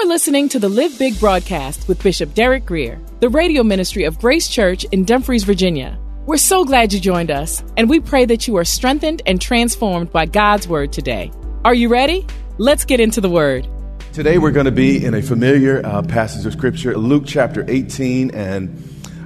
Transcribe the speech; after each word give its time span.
are 0.00 0.06
listening 0.06 0.48
to 0.48 0.58
the 0.58 0.68
Live 0.68 0.98
Big 0.98 1.20
broadcast 1.20 1.86
with 1.86 2.02
Bishop 2.02 2.32
Derek 2.32 2.64
Grier, 2.64 2.98
the 3.20 3.28
radio 3.28 3.62
ministry 3.62 4.04
of 4.04 4.18
Grace 4.18 4.48
Church 4.48 4.84
in 4.84 5.04
Dumfries, 5.04 5.44
Virginia. 5.44 5.98
We're 6.24 6.38
so 6.38 6.64
glad 6.64 6.94
you 6.94 7.00
joined 7.00 7.30
us, 7.30 7.62
and 7.76 7.90
we 7.90 8.00
pray 8.00 8.24
that 8.24 8.48
you 8.48 8.56
are 8.56 8.64
strengthened 8.64 9.20
and 9.26 9.38
transformed 9.38 10.10
by 10.10 10.24
God's 10.24 10.66
word 10.66 10.90
today. 10.90 11.30
Are 11.66 11.74
you 11.74 11.90
ready? 11.90 12.26
Let's 12.56 12.86
get 12.86 12.98
into 12.98 13.20
the 13.20 13.28
word. 13.28 13.68
Today 14.14 14.38
we're 14.38 14.52
going 14.52 14.64
to 14.64 14.72
be 14.72 15.04
in 15.04 15.12
a 15.12 15.20
familiar 15.20 15.84
uh, 15.84 16.00
passage 16.00 16.46
of 16.46 16.54
Scripture, 16.54 16.96
Luke 16.96 17.24
chapter 17.26 17.62
18 17.68 18.30
and 18.30 18.82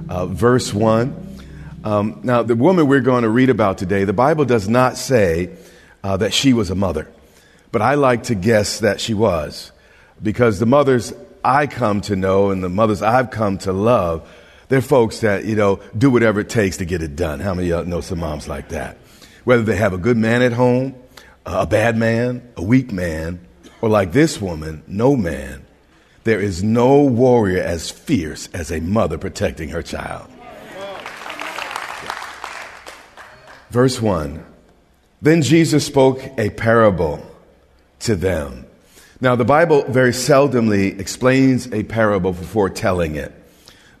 uh, 0.09 0.25
verse 0.25 0.73
1. 0.73 1.37
Um, 1.85 2.19
now, 2.23 2.43
the 2.43 2.55
woman 2.55 2.87
we're 2.87 2.99
going 2.99 3.23
to 3.23 3.29
read 3.29 3.49
about 3.49 3.77
today, 3.77 4.03
the 4.03 4.11
Bible 4.11 4.43
does 4.43 4.67
not 4.67 4.97
say 4.97 5.55
uh, 6.03 6.17
that 6.17 6.33
she 6.33 6.51
was 6.51 6.69
a 6.69 6.75
mother, 6.75 7.07
but 7.71 7.81
I 7.81 7.95
like 7.95 8.23
to 8.23 8.35
guess 8.35 8.79
that 8.79 8.99
she 8.99 9.13
was 9.13 9.71
because 10.21 10.59
the 10.59 10.65
mothers 10.65 11.13
I 11.43 11.67
come 11.67 12.01
to 12.01 12.15
know 12.15 12.49
and 12.49 12.63
the 12.63 12.69
mothers 12.69 13.01
I've 13.01 13.29
come 13.29 13.57
to 13.59 13.73
love, 13.73 14.27
they're 14.67 14.81
folks 14.81 15.19
that, 15.19 15.45
you 15.45 15.55
know, 15.55 15.79
do 15.97 16.09
whatever 16.09 16.39
it 16.39 16.49
takes 16.49 16.77
to 16.77 16.85
get 16.85 17.03
it 17.03 17.15
done. 17.15 17.39
How 17.39 17.53
many 17.53 17.69
of 17.69 17.77
y'all 17.77 17.85
know 17.85 18.01
some 18.01 18.19
moms 18.19 18.47
like 18.47 18.69
that? 18.69 18.97
Whether 19.43 19.63
they 19.63 19.75
have 19.75 19.93
a 19.93 19.97
good 19.97 20.17
man 20.17 20.41
at 20.41 20.53
home, 20.53 20.95
a 21.45 21.67
bad 21.67 21.95
man, 21.95 22.47
a 22.57 22.63
weak 22.63 22.91
man, 22.91 23.45
or 23.81 23.89
like 23.89 24.11
this 24.11 24.41
woman, 24.41 24.83
no 24.87 25.15
man. 25.15 25.63
There 26.23 26.39
is 26.39 26.63
no 26.63 27.03
warrior 27.03 27.61
as 27.61 27.91
fierce 27.91 28.49
as 28.51 28.71
a 28.71 28.79
mother 28.79 29.19
protecting 29.19 29.69
her 29.69 29.83
child. 29.83 30.27
Verse 33.69 34.01
1 34.01 34.43
Then 35.21 35.43
Jesus 35.43 35.85
spoke 35.85 36.23
a 36.39 36.49
parable 36.49 37.23
to 37.99 38.15
them. 38.15 38.64
Now, 39.21 39.35
the 39.35 39.45
Bible 39.45 39.83
very 39.83 40.11
seldomly 40.11 40.99
explains 40.99 41.71
a 41.71 41.83
parable 41.83 42.33
before 42.33 42.69
telling 42.69 43.15
it. 43.15 43.31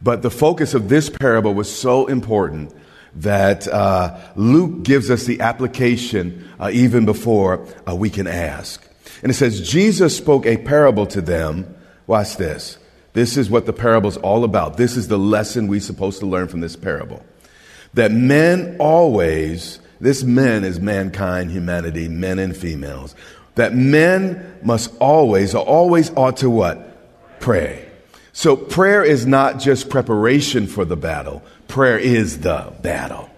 But 0.01 0.21
the 0.21 0.29
focus 0.29 0.73
of 0.73 0.89
this 0.89 1.09
parable 1.09 1.53
was 1.53 1.73
so 1.73 2.07
important 2.07 2.75
that 3.15 3.67
uh, 3.67 4.19
Luke 4.35 4.83
gives 4.83 5.09
us 5.09 5.23
the 5.23 5.39
application 5.39 6.49
uh, 6.59 6.69
even 6.73 7.05
before 7.05 7.65
uh, 7.87 7.95
we 7.95 8.09
can 8.09 8.27
ask. 8.27 8.85
And 9.23 9.31
it 9.31 9.35
says, 9.35 9.67
Jesus 9.67 10.15
spoke 10.15 10.45
a 10.45 10.57
parable 10.57 11.07
to 11.07 11.21
them. 11.21 11.75
Watch 12.07 12.35
this. 12.35 12.77
This 13.13 13.37
is 13.37 13.49
what 13.49 13.65
the 13.65 13.73
parable's 13.73 14.17
all 14.17 14.43
about. 14.43 14.75
This 14.75 14.97
is 14.97 15.07
the 15.07 15.17
lesson 15.17 15.67
we're 15.67 15.79
supposed 15.79 16.19
to 16.19 16.25
learn 16.25 16.49
from 16.49 16.59
this 16.59 16.75
parable. 16.75 17.25
That 17.93 18.11
men 18.11 18.75
always, 18.77 19.79
this 20.01 20.23
men 20.23 20.65
is 20.65 20.81
mankind, 20.81 21.51
humanity, 21.51 22.09
men 22.09 22.39
and 22.39 22.55
females, 22.55 23.15
that 23.55 23.73
men 23.73 24.57
must 24.61 24.93
always, 24.99 25.55
always 25.55 26.11
ought 26.11 26.37
to 26.37 26.49
what? 26.49 27.39
Pray. 27.39 27.85
So 28.33 28.55
prayer 28.55 29.03
is 29.03 29.25
not 29.25 29.59
just 29.59 29.89
preparation 29.89 30.67
for 30.67 30.83
the 30.83 30.97
battle. 30.97 31.41
Prayer 31.67 31.97
is 31.97 32.39
the 32.39 32.73
battle. 32.81 33.29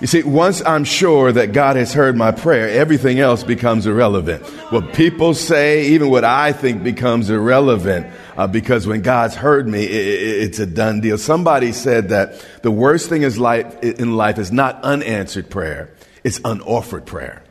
You 0.00 0.06
see, 0.06 0.22
once 0.22 0.62
I'm 0.64 0.84
sure 0.84 1.30
that 1.30 1.52
God 1.52 1.76
has 1.76 1.92
heard 1.92 2.16
my 2.16 2.30
prayer, 2.30 2.70
everything 2.70 3.20
else 3.20 3.44
becomes 3.44 3.86
irrelevant. 3.86 4.42
What 4.72 4.94
people 4.94 5.34
say, 5.34 5.88
even 5.88 6.08
what 6.08 6.24
I 6.24 6.54
think 6.54 6.82
becomes 6.82 7.28
irrelevant 7.28 8.06
uh, 8.34 8.46
because 8.46 8.86
when 8.86 9.02
God's 9.02 9.34
heard 9.34 9.68
me, 9.68 9.84
it, 9.84 9.90
it, 9.90 10.42
it's 10.44 10.58
a 10.58 10.64
done 10.64 11.02
deal. 11.02 11.18
Somebody 11.18 11.72
said 11.72 12.08
that 12.08 12.42
the 12.62 12.70
worst 12.70 13.10
thing 13.10 13.22
is 13.22 13.38
life, 13.38 13.82
in 13.82 14.16
life 14.16 14.38
is 14.38 14.50
not 14.50 14.82
unanswered 14.82 15.50
prayer, 15.50 15.90
it's 16.24 16.40
unoffered 16.40 17.04
prayer. 17.04 17.42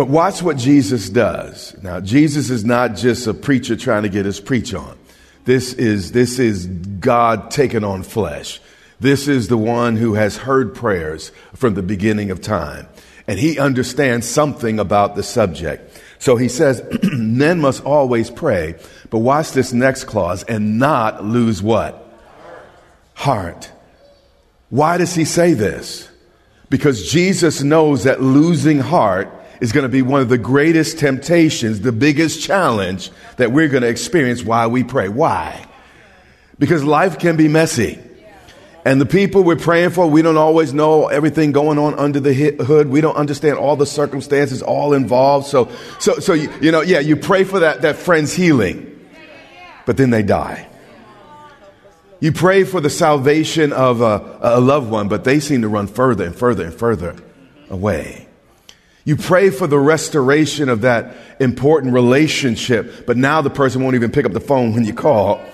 But 0.00 0.08
watch 0.08 0.40
what 0.40 0.56
Jesus 0.56 1.10
does. 1.10 1.76
Now, 1.82 2.00
Jesus 2.00 2.48
is 2.48 2.64
not 2.64 2.96
just 2.96 3.26
a 3.26 3.34
preacher 3.34 3.76
trying 3.76 4.04
to 4.04 4.08
get 4.08 4.24
his 4.24 4.40
preach 4.40 4.72
on. 4.72 4.96
This 5.44 5.74
is, 5.74 6.12
this 6.12 6.38
is 6.38 6.64
God 6.66 7.50
taking 7.50 7.84
on 7.84 8.02
flesh. 8.02 8.62
This 8.98 9.28
is 9.28 9.48
the 9.48 9.58
one 9.58 9.98
who 9.98 10.14
has 10.14 10.38
heard 10.38 10.74
prayers 10.74 11.32
from 11.54 11.74
the 11.74 11.82
beginning 11.82 12.30
of 12.30 12.40
time. 12.40 12.88
And 13.26 13.38
he 13.38 13.58
understands 13.58 14.26
something 14.26 14.78
about 14.78 15.16
the 15.16 15.22
subject. 15.22 16.00
So 16.18 16.36
he 16.36 16.48
says, 16.48 16.82
men 17.12 17.60
must 17.60 17.84
always 17.84 18.30
pray. 18.30 18.76
But 19.10 19.18
watch 19.18 19.52
this 19.52 19.74
next 19.74 20.04
clause 20.04 20.44
and 20.44 20.78
not 20.78 21.26
lose 21.26 21.62
what? 21.62 22.10
Heart. 23.12 23.70
Why 24.70 24.96
does 24.96 25.14
he 25.14 25.26
say 25.26 25.52
this? 25.52 26.08
Because 26.70 27.12
Jesus 27.12 27.62
knows 27.62 28.04
that 28.04 28.22
losing 28.22 28.78
heart 28.78 29.36
is 29.60 29.72
going 29.72 29.82
to 29.82 29.88
be 29.88 30.02
one 30.02 30.20
of 30.20 30.28
the 30.28 30.38
greatest 30.38 30.98
temptations, 30.98 31.80
the 31.80 31.92
biggest 31.92 32.42
challenge 32.42 33.10
that 33.36 33.52
we're 33.52 33.68
going 33.68 33.82
to 33.82 33.88
experience 33.88 34.42
while 34.42 34.70
we 34.70 34.82
pray. 34.82 35.08
Why? 35.08 35.66
Because 36.58 36.82
life 36.82 37.18
can 37.18 37.36
be 37.36 37.48
messy. 37.48 37.98
And 38.84 38.98
the 38.98 39.06
people 39.06 39.44
we're 39.44 39.56
praying 39.56 39.90
for, 39.90 40.06
we 40.06 40.22
don't 40.22 40.38
always 40.38 40.72
know 40.72 41.08
everything 41.08 41.52
going 41.52 41.78
on 41.78 41.98
under 41.98 42.18
the 42.18 42.32
hood. 42.32 42.88
We 42.88 43.02
don't 43.02 43.16
understand 43.16 43.58
all 43.58 43.76
the 43.76 43.84
circumstances 43.84 44.62
all 44.62 44.94
involved. 44.94 45.46
So, 45.46 45.70
so, 45.98 46.18
so 46.18 46.32
you, 46.32 46.50
you 46.62 46.72
know, 46.72 46.80
yeah, 46.80 47.00
you 47.00 47.16
pray 47.16 47.44
for 47.44 47.60
that, 47.60 47.82
that 47.82 47.96
friend's 47.96 48.32
healing, 48.32 48.98
but 49.84 49.98
then 49.98 50.08
they 50.08 50.22
die. 50.22 50.66
You 52.20 52.32
pray 52.32 52.64
for 52.64 52.80
the 52.80 52.90
salvation 52.90 53.72
of 53.72 54.00
a, 54.00 54.38
a 54.40 54.60
loved 54.60 54.90
one, 54.90 55.08
but 55.08 55.24
they 55.24 55.40
seem 55.40 55.60
to 55.62 55.68
run 55.68 55.86
further 55.86 56.24
and 56.24 56.34
further 56.34 56.64
and 56.64 56.74
further 56.74 57.16
away. 57.68 58.29
You 59.10 59.16
pray 59.16 59.50
for 59.50 59.66
the 59.66 59.76
restoration 59.76 60.68
of 60.68 60.82
that 60.82 61.16
important 61.40 61.94
relationship, 61.94 63.06
but 63.06 63.16
now 63.16 63.42
the 63.42 63.50
person 63.50 63.82
won't 63.82 63.96
even 63.96 64.12
pick 64.12 64.24
up 64.24 64.30
the 64.30 64.40
phone 64.40 64.72
when 64.72 64.84
you 64.84 64.94
call. 64.94 65.44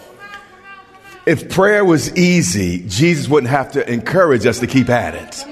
If 1.25 1.49
prayer 1.49 1.83
was 1.83 2.15
easy, 2.15 2.85
Jesus 2.87 3.31
wouldn't 3.31 3.49
have 3.49 3.73
to 3.73 3.91
encourage 3.91 4.45
us 4.45 4.59
to 4.59 4.67
keep 4.67 4.91
at 4.91 5.15
it. 5.15 5.47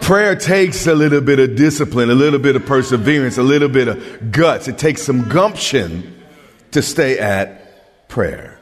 Prayer 0.00 0.34
takes 0.34 0.86
a 0.86 0.94
little 0.94 1.20
bit 1.20 1.38
of 1.38 1.56
discipline, 1.56 2.08
a 2.08 2.14
little 2.14 2.38
bit 2.38 2.56
of 2.56 2.64
perseverance, 2.64 3.36
a 3.36 3.42
little 3.42 3.68
bit 3.68 3.88
of 3.88 4.32
guts. 4.32 4.66
It 4.66 4.78
takes 4.78 5.02
some 5.02 5.28
gumption 5.28 6.24
to 6.70 6.80
stay 6.80 7.18
at 7.18 8.08
prayer. 8.08 8.58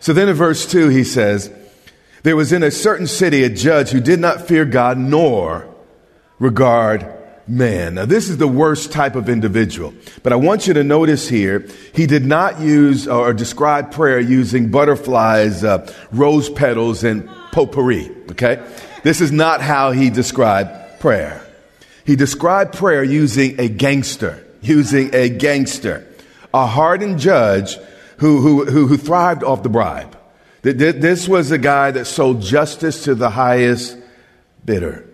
So 0.00 0.12
then 0.12 0.28
in 0.28 0.34
verse 0.34 0.66
2, 0.66 0.90
he 0.90 1.04
says, 1.04 1.50
There 2.22 2.36
was 2.36 2.52
in 2.52 2.62
a 2.62 2.70
certain 2.70 3.06
city 3.06 3.44
a 3.44 3.48
judge 3.48 3.88
who 3.88 4.00
did 4.00 4.20
not 4.20 4.46
fear 4.46 4.66
God 4.66 4.98
nor 4.98 5.74
regard 6.38 7.15
man. 7.48 7.94
Now, 7.94 8.04
this 8.06 8.28
is 8.28 8.38
the 8.38 8.48
worst 8.48 8.92
type 8.92 9.14
of 9.14 9.28
individual. 9.28 9.94
But 10.22 10.32
I 10.32 10.36
want 10.36 10.66
you 10.66 10.74
to 10.74 10.84
notice 10.84 11.28
here, 11.28 11.66
he 11.94 12.06
did 12.06 12.24
not 12.24 12.60
use 12.60 13.06
or 13.06 13.32
describe 13.32 13.92
prayer 13.92 14.18
using 14.18 14.70
butterflies, 14.70 15.62
uh, 15.62 15.90
rose 16.12 16.50
petals, 16.50 17.04
and 17.04 17.28
potpourri. 17.52 18.10
Okay? 18.32 18.64
This 19.02 19.20
is 19.20 19.30
not 19.30 19.60
how 19.60 19.92
he 19.92 20.10
described 20.10 21.00
prayer. 21.00 21.42
He 22.04 22.16
described 22.16 22.74
prayer 22.74 23.04
using 23.04 23.60
a 23.60 23.68
gangster, 23.68 24.44
using 24.62 25.14
a 25.14 25.28
gangster, 25.28 26.06
a 26.52 26.66
hardened 26.66 27.18
judge 27.18 27.76
who, 28.18 28.40
who, 28.40 28.64
who, 28.64 28.86
who 28.86 28.96
thrived 28.96 29.44
off 29.44 29.62
the 29.62 29.68
bribe. 29.68 30.16
This 30.62 31.28
was 31.28 31.52
a 31.52 31.58
guy 31.58 31.92
that 31.92 32.06
sold 32.06 32.42
justice 32.42 33.04
to 33.04 33.14
the 33.14 33.30
highest 33.30 33.96
bidder. 34.64 35.04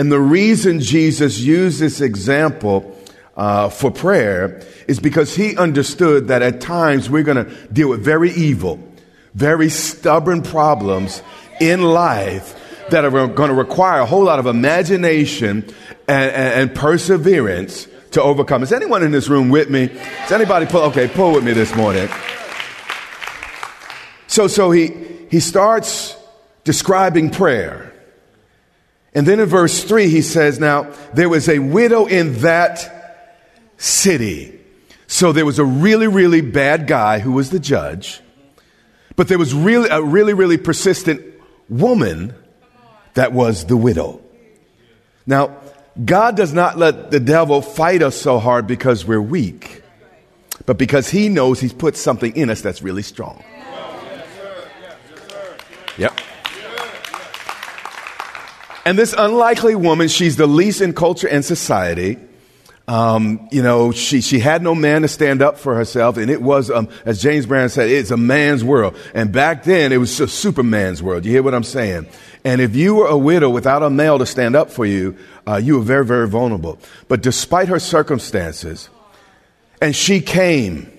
And 0.00 0.10
the 0.10 0.18
reason 0.18 0.80
Jesus 0.80 1.40
used 1.40 1.78
this 1.78 2.00
example 2.00 2.98
uh, 3.36 3.68
for 3.68 3.90
prayer 3.90 4.62
is 4.88 4.98
because 4.98 5.36
he 5.36 5.58
understood 5.58 6.28
that 6.28 6.40
at 6.40 6.62
times 6.62 7.10
we're 7.10 7.22
going 7.22 7.44
to 7.44 7.66
deal 7.66 7.90
with 7.90 8.02
very 8.02 8.30
evil, 8.30 8.80
very 9.34 9.68
stubborn 9.68 10.40
problems 10.40 11.22
in 11.60 11.82
life 11.82 12.58
that 12.88 13.04
are 13.04 13.10
going 13.10 13.50
to 13.50 13.54
require 13.54 14.00
a 14.00 14.06
whole 14.06 14.24
lot 14.24 14.38
of 14.38 14.46
imagination 14.46 15.66
and, 16.08 16.30
and, 16.32 16.70
and 16.70 16.74
perseverance 16.74 17.86
to 18.12 18.22
overcome. 18.22 18.62
Is 18.62 18.72
anyone 18.72 19.02
in 19.02 19.10
this 19.10 19.28
room 19.28 19.50
with 19.50 19.68
me? 19.68 19.82
Is 19.82 20.32
anybody 20.32 20.64
pull? 20.64 20.84
Okay, 20.84 21.08
pull 21.08 21.34
with 21.34 21.44
me 21.44 21.52
this 21.52 21.76
morning. 21.76 22.08
So, 24.28 24.46
so 24.46 24.70
he, 24.70 24.94
he 25.30 25.40
starts 25.40 26.16
describing 26.64 27.28
prayer. 27.28 27.92
And 29.14 29.26
then 29.26 29.40
in 29.40 29.46
verse 29.46 29.82
3, 29.82 30.08
he 30.08 30.22
says, 30.22 30.60
Now, 30.60 30.92
there 31.12 31.28
was 31.28 31.48
a 31.48 31.58
widow 31.58 32.06
in 32.06 32.40
that 32.40 33.32
city. 33.76 34.58
So 35.06 35.32
there 35.32 35.46
was 35.46 35.58
a 35.58 35.64
really, 35.64 36.06
really 36.06 36.40
bad 36.40 36.86
guy 36.86 37.18
who 37.18 37.32
was 37.32 37.50
the 37.50 37.58
judge, 37.58 38.20
but 39.16 39.26
there 39.26 39.38
was 39.38 39.52
really, 39.52 39.88
a 39.88 40.00
really, 40.00 40.34
really 40.34 40.56
persistent 40.56 41.22
woman 41.68 42.34
that 43.14 43.32
was 43.32 43.66
the 43.66 43.76
widow. 43.76 44.20
Now, 45.26 45.56
God 46.04 46.36
does 46.36 46.52
not 46.52 46.78
let 46.78 47.10
the 47.10 47.18
devil 47.18 47.60
fight 47.60 48.02
us 48.02 48.16
so 48.16 48.38
hard 48.38 48.68
because 48.68 49.04
we're 49.04 49.20
weak, 49.20 49.82
but 50.64 50.78
because 50.78 51.10
he 51.10 51.28
knows 51.28 51.58
he's 51.58 51.72
put 51.72 51.96
something 51.96 52.34
in 52.36 52.48
us 52.48 52.60
that's 52.60 52.80
really 52.80 53.02
strong. 53.02 53.42
Yep. 55.98 56.18
And 58.84 58.98
this 58.98 59.14
unlikely 59.16 59.74
woman, 59.74 60.08
she's 60.08 60.36
the 60.36 60.46
least 60.46 60.80
in 60.80 60.94
culture 60.94 61.28
and 61.28 61.44
society. 61.44 62.18
Um, 62.88 63.48
you 63.52 63.62
know, 63.62 63.92
she, 63.92 64.20
she 64.20 64.40
had 64.40 64.62
no 64.62 64.74
man 64.74 65.02
to 65.02 65.08
stand 65.08 65.42
up 65.42 65.58
for 65.58 65.76
herself, 65.76 66.16
and 66.16 66.28
it 66.28 66.42
was, 66.42 66.70
um, 66.70 66.88
as 67.04 67.22
James 67.22 67.46
Brown 67.46 67.68
said, 67.68 67.88
it's 67.88 68.10
a 68.10 68.16
man's 68.16 68.64
world. 68.64 68.96
And 69.14 69.30
back 69.30 69.62
then, 69.62 69.92
it 69.92 69.98
was 69.98 70.18
a 70.18 70.26
superman's 70.26 71.00
world. 71.00 71.24
You 71.24 71.30
hear 71.30 71.42
what 71.42 71.54
I'm 71.54 71.62
saying? 71.62 72.08
And 72.44 72.60
if 72.60 72.74
you 72.74 72.96
were 72.96 73.06
a 73.06 73.16
widow 73.16 73.48
without 73.48 73.84
a 73.84 73.90
male 73.90 74.18
to 74.18 74.26
stand 74.26 74.56
up 74.56 74.70
for 74.70 74.84
you, 74.86 75.16
uh, 75.46 75.56
you 75.56 75.76
were 75.76 75.84
very, 75.84 76.04
very 76.04 76.26
vulnerable. 76.26 76.78
But 77.06 77.22
despite 77.22 77.68
her 77.68 77.78
circumstances, 77.78 78.88
and 79.80 79.94
she 79.94 80.20
came 80.20 80.90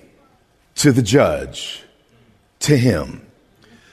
to 0.76 0.92
the 0.92 1.02
judge, 1.02 1.82
to 2.60 2.76
him. 2.76 3.26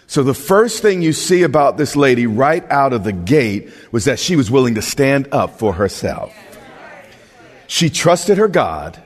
So 0.09 0.23
the 0.23 0.33
first 0.33 0.81
thing 0.81 1.03
you 1.03 1.13
see 1.13 1.43
about 1.43 1.77
this 1.77 1.95
lady 1.95 2.25
right 2.25 2.65
out 2.71 2.93
of 2.93 3.03
the 3.03 3.13
gate 3.13 3.69
was 3.91 4.05
that 4.05 4.17
she 4.17 4.35
was 4.35 4.49
willing 4.49 4.73
to 4.73 4.81
stand 4.81 5.27
up 5.31 5.59
for 5.59 5.71
herself. 5.71 6.35
She 7.67 7.91
trusted 7.91 8.39
her 8.39 8.47
God, 8.47 8.99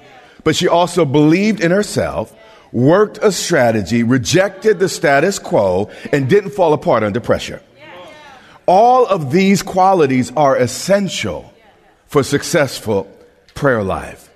but 0.46 0.56
she 0.56 0.70
also 0.70 1.04
believed 1.04 1.60
in 1.60 1.72
herself, 1.72 2.34
worked 2.72 3.20
a 3.22 3.34
strategy, 3.34 4.04
rejected 4.04 4.80
the 4.80 4.88
status 4.88 5.40
quo, 5.40 5.92
and 6.14 6.30
didn't 6.30 6.52
fall 6.52 6.72
apart 6.72 7.04
under 7.04 7.20
pressure. 7.20 7.62
All 8.66 9.06
of 9.06 9.30
these 9.30 9.62
qualities 9.62 10.32
are 10.38 10.56
essential 10.56 11.54
for 12.08 12.24
successful 12.24 13.12
prayer 13.56 13.84
life. 13.84 14.30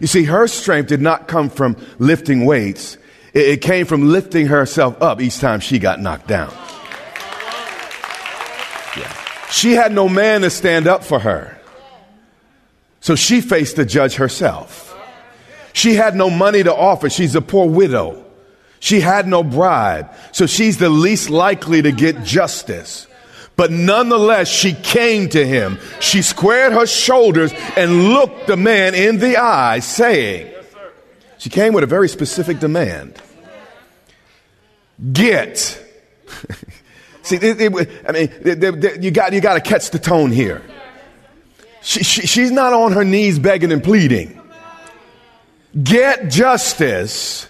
You 0.00 0.06
see, 0.06 0.24
her 0.24 0.48
strength 0.48 0.88
did 0.88 1.02
not 1.02 1.28
come 1.28 1.50
from 1.50 1.76
lifting 1.98 2.46
weights. 2.46 2.96
It, 3.34 3.62
came 3.62 3.84
from 3.84 4.10
lifting 4.10 4.46
herself 4.46 5.02
up 5.02 5.20
each 5.20 5.40
time 5.40 5.58
she 5.58 5.80
got 5.80 6.00
knocked 6.00 6.28
down. 6.28 6.52
Yeah. 8.96 9.12
She 9.50 9.72
had 9.72 9.90
no 9.90 10.08
man 10.08 10.42
to 10.42 10.50
stand 10.50 10.86
up 10.86 11.02
for 11.02 11.18
her. 11.18 11.58
So 13.00 13.16
she 13.16 13.40
faced 13.40 13.74
the 13.74 13.84
judge 13.84 14.14
herself. 14.14 14.96
She 15.72 15.94
had 15.94 16.14
no 16.14 16.30
money 16.30 16.62
to 16.62 16.72
offer. 16.72 17.10
She's 17.10 17.34
a 17.34 17.42
poor 17.42 17.68
widow. 17.68 18.24
She 18.78 19.00
had 19.00 19.26
no 19.26 19.42
bribe. 19.42 20.14
So 20.30 20.46
she's 20.46 20.78
the 20.78 20.88
least 20.88 21.28
likely 21.28 21.82
to 21.82 21.90
get 21.90 22.22
justice. 22.22 23.08
But 23.56 23.72
nonetheless, 23.72 24.48
she 24.48 24.74
came 24.74 25.28
to 25.30 25.44
him. 25.44 25.80
She 25.98 26.22
squared 26.22 26.72
her 26.72 26.86
shoulders 26.86 27.52
and 27.76 28.10
looked 28.10 28.46
the 28.46 28.56
man 28.56 28.94
in 28.94 29.18
the 29.18 29.38
eye, 29.38 29.80
saying, 29.80 30.52
She 31.38 31.50
came 31.50 31.72
with 31.72 31.82
a 31.82 31.88
very 31.88 32.08
specific 32.08 32.60
demand 32.60 33.20
Get. 35.12 35.58
See, 37.22 37.36
it, 37.36 37.60
it, 37.60 37.90
I 38.06 38.12
mean, 38.12 38.30
you 39.02 39.10
got, 39.10 39.32
you 39.32 39.40
got 39.40 39.54
to 39.54 39.60
catch 39.60 39.90
the 39.90 39.98
tone 39.98 40.30
here. 40.30 40.62
She, 41.80 42.02
she, 42.02 42.26
she's 42.26 42.50
not 42.50 42.72
on 42.72 42.92
her 42.92 43.04
knees 43.04 43.38
begging 43.38 43.72
and 43.72 43.82
pleading. 43.82 44.40
Get 45.82 46.30
justice. 46.30 47.48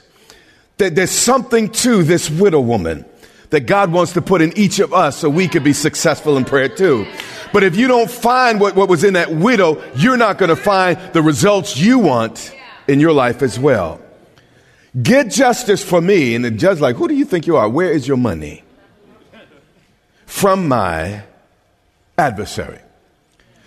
That 0.78 0.96
there's 0.96 1.10
something 1.10 1.70
to 1.70 2.02
this 2.02 2.28
widow 2.28 2.60
woman 2.60 3.04
that 3.50 3.60
God 3.60 3.92
wants 3.92 4.14
to 4.14 4.22
put 4.22 4.42
in 4.42 4.56
each 4.58 4.80
of 4.80 4.92
us 4.92 5.18
so 5.18 5.30
we 5.30 5.46
could 5.46 5.62
be 5.62 5.72
successful 5.72 6.36
in 6.36 6.44
prayer 6.44 6.68
too. 6.68 7.06
But 7.52 7.62
if 7.62 7.76
you 7.76 7.86
don't 7.86 8.10
find 8.10 8.58
what, 8.58 8.74
what 8.74 8.88
was 8.88 9.04
in 9.04 9.14
that 9.14 9.32
widow, 9.32 9.80
you're 9.94 10.16
not 10.16 10.38
going 10.38 10.48
to 10.48 10.56
find 10.56 10.98
the 11.12 11.22
results 11.22 11.76
you 11.76 12.00
want 12.00 12.52
in 12.88 12.98
your 12.98 13.12
life 13.12 13.42
as 13.42 13.56
well. 13.56 14.00
Get 15.00 15.30
justice 15.30 15.82
for 15.82 16.00
me. 16.00 16.34
And 16.34 16.44
the 16.44 16.50
judge, 16.50 16.80
like, 16.80 16.96
who 16.96 17.08
do 17.08 17.14
you 17.14 17.24
think 17.24 17.46
you 17.46 17.56
are? 17.56 17.68
Where 17.68 17.90
is 17.90 18.06
your 18.06 18.16
money? 18.16 18.62
From 20.26 20.68
my 20.68 21.24
adversary. 22.16 22.80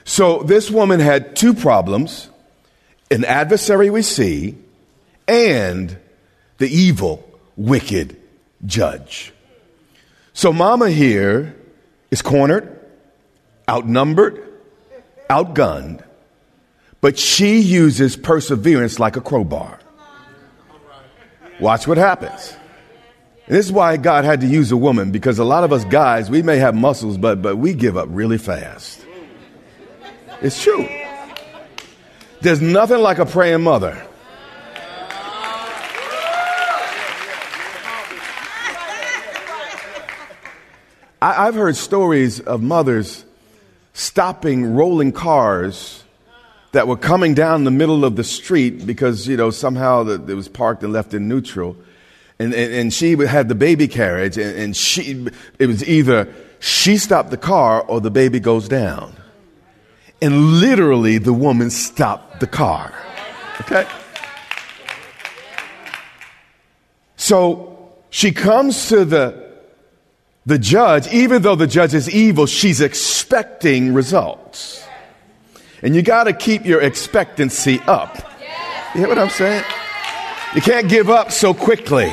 So 0.03 0.43
this 0.43 0.71
woman 0.71 0.99
had 0.99 1.35
two 1.35 1.53
problems 1.53 2.29
an 3.09 3.23
adversary 3.23 3.89
we 3.89 4.01
see 4.01 4.57
and 5.27 5.97
the 6.57 6.67
evil, 6.67 7.23
wicked 7.55 8.17
judge. 8.65 9.33
So, 10.33 10.53
mama 10.53 10.89
here 10.89 11.55
is 12.11 12.21
cornered, 12.21 12.79
outnumbered, 13.69 14.43
outgunned, 15.29 16.03
but 17.01 17.17
she 17.17 17.59
uses 17.59 18.15
perseverance 18.15 18.99
like 18.99 19.15
a 19.15 19.21
crowbar. 19.21 19.79
Watch 21.59 21.87
what 21.87 21.97
happens. 21.97 22.55
This 23.47 23.65
is 23.65 23.71
why 23.71 23.97
God 23.97 24.25
had 24.25 24.41
to 24.41 24.47
use 24.47 24.71
a 24.71 24.77
woman 24.77 25.11
because 25.11 25.39
a 25.39 25.45
lot 25.45 25.63
of 25.63 25.71
us 25.71 25.85
guys, 25.85 26.29
we 26.29 26.41
may 26.41 26.57
have 26.57 26.75
muscles, 26.75 27.17
but, 27.17 27.41
but 27.41 27.55
we 27.55 27.73
give 27.73 27.97
up 27.97 28.09
really 28.11 28.37
fast. 28.37 29.05
It's 30.41 30.61
true. 30.61 30.87
There's 32.41 32.61
nothing 32.61 32.99
like 32.99 33.17
a 33.17 33.25
praying 33.25 33.63
mother. 33.63 34.05
I, 41.19 41.45
have 41.45 41.55
heard 41.55 41.75
stories 41.75 42.39
of 42.39 42.61
mothers 42.61 43.25
stopping 43.93 44.75
rolling 44.75 45.11
cars 45.11 46.03
that 46.77 46.87
were 46.87 46.95
coming 46.95 47.33
down 47.33 47.63
the 47.63 47.71
middle 47.71 48.05
of 48.05 48.15
the 48.15 48.23
street 48.23 48.85
because, 48.85 49.27
you 49.27 49.35
know, 49.35 49.49
somehow 49.49 50.07
it 50.07 50.35
was 50.35 50.47
parked 50.47 50.83
and 50.83 50.93
left 50.93 51.11
in 51.15 51.27
neutral. 51.27 51.75
And, 52.37 52.53
and, 52.53 52.71
and 52.71 52.93
she 52.93 53.17
had 53.17 53.49
the 53.49 53.55
baby 53.55 53.87
carriage, 53.87 54.37
and, 54.37 54.55
and 54.55 54.77
she, 54.77 55.25
it 55.57 55.65
was 55.65 55.83
either 55.89 56.31
she 56.59 56.97
stopped 56.97 57.31
the 57.31 57.37
car 57.37 57.81
or 57.81 57.99
the 57.99 58.11
baby 58.11 58.39
goes 58.39 58.67
down. 58.67 59.15
And 60.21 60.61
literally, 60.61 61.17
the 61.17 61.33
woman 61.33 61.71
stopped 61.71 62.41
the 62.41 62.45
car. 62.45 62.93
Okay? 63.61 63.87
So 67.15 67.91
she 68.11 68.31
comes 68.33 68.89
to 68.89 69.03
the 69.03 69.47
the 70.45 70.59
judge, 70.59 71.07
even 71.07 71.41
though 71.41 71.55
the 71.55 71.65
judge 71.65 71.95
is 71.95 72.07
evil, 72.07 72.45
she's 72.45 72.81
expecting 72.81 73.95
results. 73.95 74.86
And 75.81 75.95
you 75.95 76.01
got 76.01 76.25
to 76.25 76.33
keep 76.33 76.65
your 76.65 76.81
expectancy 76.81 77.79
up. 77.87 78.17
You 78.93 79.01
hear 79.01 79.07
what 79.07 79.19
I'm 79.19 79.29
saying? 79.29 79.63
You 80.55 80.61
can't 80.61 80.89
give 80.89 81.09
up 81.09 81.31
so 81.31 81.53
quickly. 81.53 82.11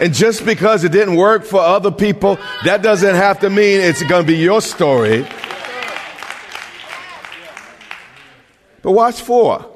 And 0.00 0.14
just 0.14 0.44
because 0.44 0.84
it 0.84 0.92
didn't 0.92 1.16
work 1.16 1.44
for 1.44 1.60
other 1.60 1.90
people, 1.90 2.38
that 2.64 2.82
doesn't 2.82 3.14
have 3.14 3.40
to 3.40 3.50
mean 3.50 3.80
it's 3.80 4.02
going 4.04 4.24
to 4.24 4.26
be 4.26 4.38
your 4.38 4.60
story. 4.60 5.26
But 8.82 8.92
watch 8.92 9.20
for. 9.20 9.66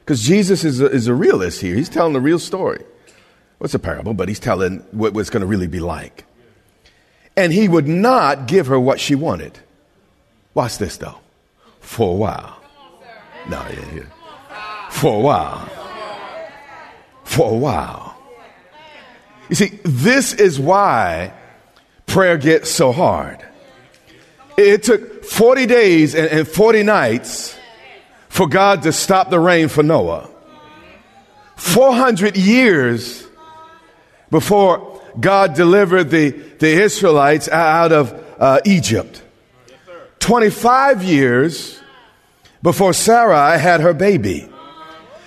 Because 0.00 0.22
Jesus 0.22 0.64
is 0.64 0.80
a, 0.80 0.86
is 0.86 1.08
a 1.08 1.14
realist 1.14 1.60
here. 1.60 1.74
He's 1.74 1.88
telling 1.88 2.12
the 2.12 2.20
real 2.20 2.38
story. 2.38 2.84
Well, 3.58 3.68
a 3.72 3.78
parable, 3.78 4.14
but 4.14 4.28
he's 4.28 4.38
telling 4.38 4.78
what 4.92 5.16
it's 5.16 5.30
going 5.30 5.40
to 5.40 5.46
really 5.46 5.66
be 5.66 5.80
like 5.80 6.26
and 7.36 7.52
he 7.52 7.68
would 7.68 7.86
not 7.86 8.46
give 8.46 8.66
her 8.68 8.80
what 8.80 8.98
she 8.98 9.14
wanted. 9.14 9.58
Watch 10.54 10.78
this 10.78 10.96
though. 10.96 11.18
For 11.86 12.10
a 12.10 12.16
while. 12.16 12.60
No, 13.48 13.64
yeah, 13.70 13.94
yeah. 13.94 14.90
For 14.90 15.14
a 15.14 15.20
while. 15.20 15.70
For 17.22 17.52
a 17.52 17.56
while. 17.56 18.18
You 19.48 19.54
see, 19.54 19.78
this 19.84 20.32
is 20.32 20.58
why 20.58 21.32
prayer 22.06 22.38
gets 22.38 22.70
so 22.70 22.90
hard. 22.90 23.38
It 24.58 24.82
took 24.82 25.24
40 25.24 25.66
days 25.66 26.16
and, 26.16 26.26
and 26.26 26.48
40 26.48 26.82
nights 26.82 27.56
for 28.28 28.48
God 28.48 28.82
to 28.82 28.92
stop 28.92 29.30
the 29.30 29.38
rain 29.38 29.68
for 29.68 29.84
Noah. 29.84 30.28
400 31.54 32.36
years 32.36 33.24
before 34.30 35.00
God 35.18 35.54
delivered 35.54 36.10
the, 36.10 36.30
the 36.30 36.82
Israelites 36.82 37.48
out 37.48 37.92
of 37.92 38.12
uh, 38.40 38.60
Egypt. 38.64 39.22
25 40.20 41.02
years 41.02 41.80
before 42.62 42.92
Sarai 42.92 43.58
had 43.58 43.80
her 43.80 43.94
baby. 43.94 44.48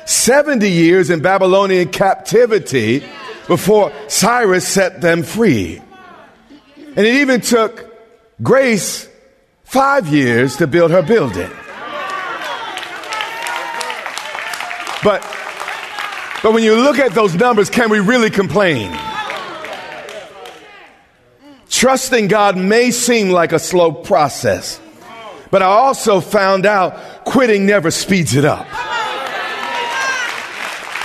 70 0.06 0.70
years 0.70 1.10
in 1.10 1.22
Babylonian 1.22 1.90
captivity 1.90 3.04
before 3.48 3.92
Cyrus 4.08 4.68
set 4.68 5.02
them 5.02 5.24
free. 5.24 5.82
And 6.96 7.06
it 7.06 7.22
even 7.22 7.42
took 7.42 7.86
Grace 8.42 9.08
five 9.64 10.08
years 10.08 10.58
to 10.58 10.68
build 10.68 10.92
her 10.92 11.04
building. 11.04 11.52
But, 15.04 15.22
but 16.44 16.54
when 16.54 16.64
you 16.64 16.76
look 16.76 17.00
at 17.00 17.14
those 17.14 17.36
numbers, 17.36 17.70
can 17.70 17.90
we 17.90 18.00
really 18.00 18.30
complain? 18.30 18.92
Trusting 21.80 22.28
God 22.28 22.58
may 22.58 22.92
seem 22.92 23.30
like 23.30 23.54
a 23.54 23.58
slow 23.58 23.94
process, 23.94 24.82
but 25.50 25.62
I 25.62 25.68
also 25.68 26.20
found 26.20 26.66
out 26.66 27.24
quitting 27.24 27.66
never 27.66 27.90
speeds 27.90 28.36
it 28.36 28.44
up. 28.44 28.68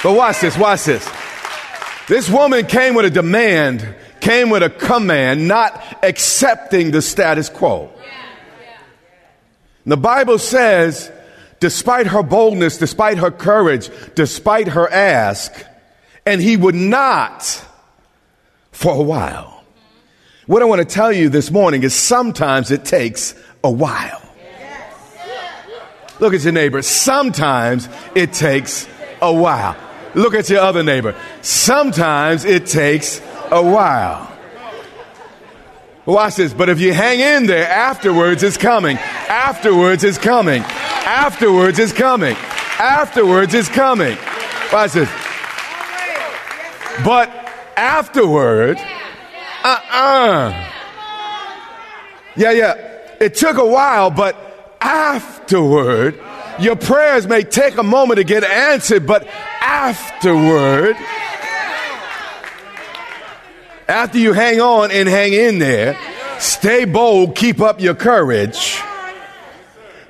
But 0.02 0.14
watch 0.14 0.40
this, 0.40 0.58
watch 0.58 0.82
this. 0.82 1.08
This 2.08 2.28
woman 2.28 2.66
came 2.66 2.96
with 2.96 3.04
a 3.04 3.10
demand, 3.10 3.94
came 4.18 4.50
with 4.50 4.64
a 4.64 4.68
command, 4.68 5.46
not 5.46 5.80
accepting 6.02 6.90
the 6.90 7.02
status 7.02 7.48
quo. 7.48 7.92
The 9.86 9.96
Bible 9.96 10.40
says, 10.40 11.12
despite 11.60 12.08
her 12.08 12.24
boldness, 12.24 12.78
despite 12.78 13.18
her 13.18 13.30
courage, 13.30 13.90
despite 14.16 14.66
her 14.66 14.90
ask, 14.90 15.54
and 16.26 16.42
he 16.42 16.56
would 16.56 16.74
not 16.74 17.64
for 18.72 18.92
a 18.92 19.02
while. 19.02 19.53
What 20.46 20.60
I 20.60 20.66
want 20.66 20.80
to 20.80 20.84
tell 20.84 21.10
you 21.10 21.30
this 21.30 21.50
morning 21.50 21.84
is 21.84 21.94
sometimes 21.94 22.70
it 22.70 22.84
takes 22.84 23.34
a 23.62 23.70
while. 23.70 24.20
Look 26.20 26.34
at 26.34 26.42
your 26.42 26.52
neighbor. 26.52 26.82
Sometimes 26.82 27.88
it 28.14 28.34
takes 28.34 28.86
a 29.22 29.32
while. 29.32 29.74
Look 30.14 30.34
at 30.34 30.50
your 30.50 30.60
other 30.60 30.82
neighbor. 30.82 31.18
Sometimes 31.40 32.44
it 32.44 32.66
takes 32.66 33.22
a 33.50 33.62
while. 33.62 34.30
Watch 36.04 36.36
this. 36.36 36.52
But 36.52 36.68
if 36.68 36.78
you 36.78 36.92
hang 36.92 37.20
in 37.20 37.46
there, 37.46 37.66
afterwards 37.66 38.42
is 38.42 38.58
coming. 38.58 38.98
Afterwards 38.98 40.04
is 40.04 40.18
coming. 40.18 40.62
Afterwards 40.62 41.78
is 41.78 41.94
coming. 41.94 42.36
Afterwards 42.78 43.54
is 43.54 43.70
coming. 43.70 44.16
Watch 44.70 44.92
this. 44.92 45.08
But 47.02 47.30
afterward, 47.76 48.78
uh 49.64 49.80
uh. 49.90 50.70
Yeah, 52.36 52.50
yeah. 52.52 52.74
It 53.20 53.34
took 53.34 53.56
a 53.56 53.66
while, 53.66 54.10
but 54.10 54.36
afterward, 54.80 56.20
your 56.58 56.76
prayers 56.76 57.26
may 57.26 57.42
take 57.42 57.78
a 57.78 57.82
moment 57.82 58.18
to 58.18 58.24
get 58.24 58.44
answered, 58.44 59.06
but 59.06 59.26
afterward, 59.60 60.96
after 63.88 64.18
you 64.18 64.32
hang 64.32 64.60
on 64.60 64.90
and 64.90 65.08
hang 65.08 65.32
in 65.32 65.58
there, 65.58 65.98
stay 66.38 66.84
bold, 66.84 67.34
keep 67.34 67.60
up 67.60 67.80
your 67.80 67.94
courage. 67.94 68.80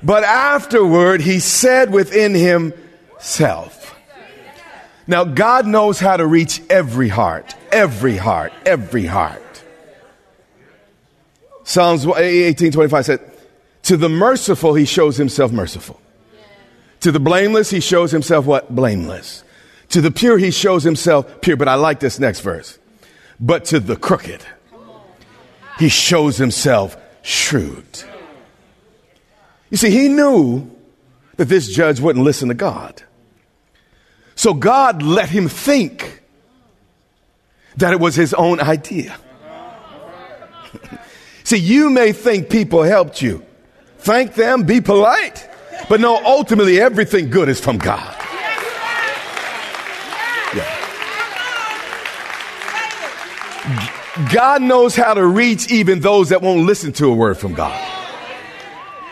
But 0.02 0.24
afterward, 0.24 1.20
he 1.20 1.38
said 1.40 1.92
within 1.92 2.34
himself. 2.34 3.83
Now, 5.06 5.24
God 5.24 5.66
knows 5.66 6.00
how 6.00 6.16
to 6.16 6.26
reach 6.26 6.62
every 6.70 7.08
heart, 7.08 7.54
every 7.70 8.16
heart, 8.16 8.52
every 8.64 9.04
heart. 9.04 9.40
Psalms 11.64 12.04
18:25 12.04 12.92
eh, 12.92 13.02
said, 13.02 13.20
"To 13.84 13.96
the 13.96 14.08
merciful 14.08 14.74
he 14.74 14.84
shows 14.84 15.16
himself 15.16 15.52
merciful. 15.52 16.00
To 17.00 17.12
the 17.12 17.20
blameless 17.20 17.70
he 17.70 17.80
shows 17.80 18.12
himself 18.12 18.46
what? 18.46 18.74
Blameless. 18.74 19.44
To 19.90 20.00
the 20.00 20.10
pure 20.10 20.38
he 20.38 20.50
shows 20.50 20.84
himself 20.84 21.40
pure." 21.40 21.56
But 21.56 21.68
I 21.68 21.74
like 21.74 22.00
this 22.00 22.18
next 22.18 22.40
verse. 22.40 22.78
But 23.40 23.64
to 23.66 23.80
the 23.80 23.96
crooked 23.96 24.42
he 25.78 25.88
shows 25.88 26.36
himself 26.36 26.96
shrewd. 27.22 28.04
You 29.70 29.76
see, 29.76 29.90
he 29.90 30.08
knew 30.08 30.70
that 31.36 31.46
this 31.46 31.68
judge 31.68 32.00
wouldn't 32.00 32.24
listen 32.24 32.48
to 32.48 32.54
God. 32.54 33.02
So 34.34 34.54
God 34.54 35.02
let 35.02 35.28
him 35.28 35.48
think 35.48 36.22
that 37.76 37.92
it 37.92 38.00
was 38.00 38.14
his 38.14 38.34
own 38.34 38.60
idea. 38.60 39.16
See, 41.44 41.58
you 41.58 41.90
may 41.90 42.12
think 42.12 42.48
people 42.50 42.82
helped 42.82 43.20
you. 43.20 43.44
Thank 43.98 44.34
them, 44.34 44.64
be 44.64 44.80
polite. 44.80 45.48
But 45.88 46.00
no, 46.00 46.22
ultimately, 46.24 46.80
everything 46.80 47.30
good 47.30 47.48
is 47.48 47.60
from 47.60 47.78
God. 47.78 48.16
Yeah. 50.54 50.80
God 54.32 54.62
knows 54.62 54.94
how 54.94 55.14
to 55.14 55.26
reach 55.26 55.70
even 55.72 56.00
those 56.00 56.28
that 56.28 56.42
won't 56.42 56.66
listen 56.66 56.92
to 56.94 57.06
a 57.06 57.14
word 57.14 57.36
from 57.36 57.54
God. 57.54 57.90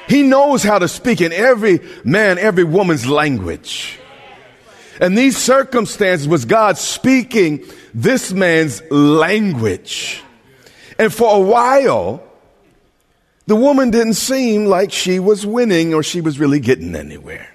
He 0.09 0.23
knows 0.23 0.63
how 0.63 0.79
to 0.79 0.89
speak 0.89 1.21
in 1.21 1.33
every 1.33 1.81
man, 2.05 2.39
every 2.39 2.65
woman's 2.65 3.07
language. 3.07 3.99
And 5.01 5.17
these 5.17 5.37
circumstances 5.37 6.29
was 6.29 6.45
God 6.45 6.79
speaking 6.79 7.65
this 7.95 8.33
man's 8.33 8.83
language. 8.91 10.23
And 10.99 11.13
for 11.13 11.37
a 11.37 11.41
while, 11.41 12.23
the 13.47 13.57
woman 13.57 13.91
didn't 13.91 14.15
seem 14.15 14.67
like 14.67 14.93
she 14.93 15.19
was 15.19 15.45
winning 15.47 15.95
or 15.95 16.03
she 16.03 16.21
was 16.21 16.39
really 16.39 16.61
getting 16.61 16.95
anywhere. 16.95 17.49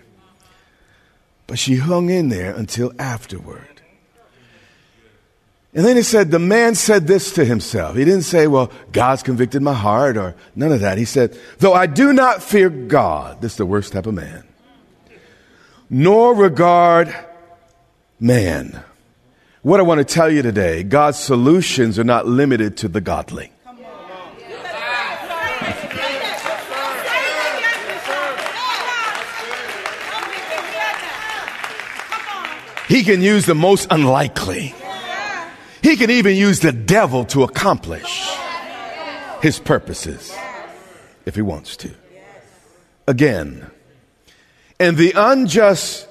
But 1.46 1.60
she 1.60 1.78
hung 1.78 2.10
in 2.10 2.30
there 2.30 2.54
until 2.54 2.92
afterward. 3.00 3.64
And 5.74 5.86
then 5.86 5.96
he 5.96 6.02
said, 6.02 6.32
the 6.32 6.40
man 6.40 6.76
said 6.76 7.08
this 7.08 7.34
to 7.34 7.46
himself. 7.46 7.96
He 7.96 8.04
didn't 8.04 8.24
say, 8.24 8.48
well, 8.48 8.72
God's 8.92 9.22
convicted 9.22 9.62
my 9.62 9.74
heart 9.74 10.18
or 10.18 10.36
none 10.56 10.72
of 10.72 10.80
that. 10.80 10.98
He 10.98 11.06
said, 11.06 11.40
though 11.60 11.74
I 11.74 11.86
do 11.86 12.14
not 12.14 12.42
fear 12.42 12.70
God, 12.70 13.42
this 13.42 13.54
is 13.54 13.58
the 13.58 13.66
worst 13.66 13.94
type 13.94 14.08
of 14.08 14.16
man, 14.16 14.44
nor 15.90 16.34
regard 16.34 17.16
man. 18.20 18.84
What 19.62 19.80
I 19.80 19.84
want 19.84 20.00
to 20.00 20.06
tell 20.06 20.30
you 20.30 20.42
today, 20.42 20.84
God's 20.84 21.20
solutions 21.20 22.00
are 22.00 22.04
not 22.04 22.28
limited 22.28 22.78
to 22.78 22.88
the 22.88 23.02
godly. 23.02 23.52
He 32.88 33.04
can 33.04 33.22
use 33.22 33.46
the 33.46 33.54
most 33.54 33.88
unlikely. 33.92 34.74
He 35.84 35.98
can 35.98 36.10
even 36.10 36.36
use 36.36 36.62
the 36.62 36.72
devil 36.72 37.26
to 37.26 37.44
accomplish 37.44 38.28
his 39.42 39.60
purposes 39.60 40.34
if 41.26 41.36
he 41.36 41.42
wants 41.42 41.76
to. 41.78 41.92
Again, 43.06 43.70
and 44.80 44.96
the 44.96 45.14
unjust 45.16 46.08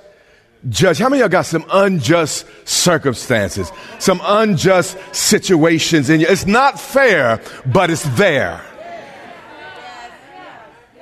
judge. 0.69 0.99
How 0.99 1.09
many 1.09 1.23
of 1.23 1.25
y'all 1.25 1.31
got 1.31 1.47
some 1.47 1.65
unjust 1.71 2.47
circumstances, 2.65 3.71
some 3.99 4.21
unjust 4.25 4.97
situations 5.15 6.11
in 6.11 6.21
you? 6.21 6.27
It's 6.29 6.47
not 6.47 6.81
fair, 6.81 7.41
but 7.65 7.91
it's 7.91 8.05
there. 8.17 8.61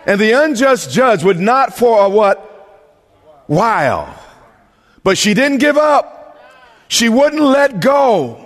And 0.07 0.21
the 0.21 0.33
unjust 0.33 0.91
judge 0.91 1.25
would 1.25 1.41
not 1.41 1.77
for 1.77 2.05
a 2.05 2.09
what? 2.09 2.51
While. 3.47 4.15
But 5.03 5.17
she 5.19 5.35
didn't 5.35 5.59
give 5.59 5.79
up. 5.79 6.39
She 6.89 7.09
wouldn't 7.09 7.43
let 7.43 7.81
go 7.81 8.45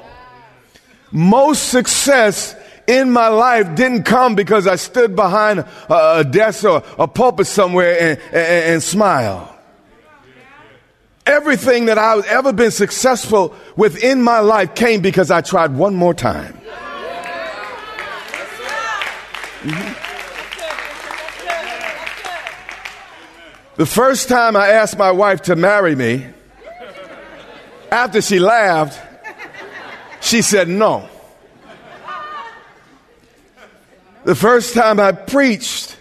most 1.11 1.71
success 1.71 2.55
in 2.87 3.11
my 3.11 3.29
life 3.29 3.75
didn't 3.75 4.05
come 4.05 4.35
because 4.35 4.67
I 4.67 4.77
stood 4.77 5.15
behind 5.15 5.65
a, 5.89 6.25
desk 6.25 6.65
or 6.65 6.83
a 6.99 7.07
pulpit 7.07 7.47
somewhere 7.47 7.99
and, 8.01 8.21
and, 8.33 8.73
and 8.75 8.83
smile. 8.83 9.58
Everything 11.29 11.85
that 11.87 11.99
I've 11.99 12.25
ever 12.25 12.55
been 12.55 12.71
successful 12.71 13.55
within 13.77 14.23
my 14.23 14.39
life 14.41 14.75
came 14.75 15.03
because 15.03 15.31
I 15.31 15.43
tried 15.43 15.75
one 15.75 15.95
more 15.95 16.15
time. 16.15 16.59
The 23.77 23.85
first 23.85 24.31
time 24.31 24.57
I 24.57 24.69
asked 24.71 24.97
my 24.97 25.11
wife 25.11 25.43
to 25.43 25.55
marry 25.55 25.95
me, 25.95 26.27
after 27.93 28.23
she 28.23 28.39
laughed, 28.39 28.99
she 30.23 30.41
said 30.41 30.67
no. 30.67 31.11
The 34.25 34.35
first 34.35 34.73
time 34.73 34.99
I 34.99 35.13
preached, 35.13 35.95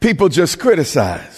people 0.00 0.30
just 0.30 0.58
criticize. 0.58 1.33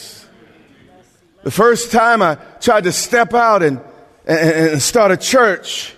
The 1.47 1.53
first 1.53 1.93
time 1.93 2.23
I 2.23 2.35
tried 2.61 2.83
to 2.85 2.93
step 2.93 3.33
out 3.33 3.63
and, 3.63 3.81
and, 4.27 4.83
start 4.83 5.13
a 5.13 5.17
church, 5.17 5.95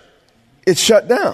it 0.67 0.77
shut 0.77 1.07
down. 1.07 1.33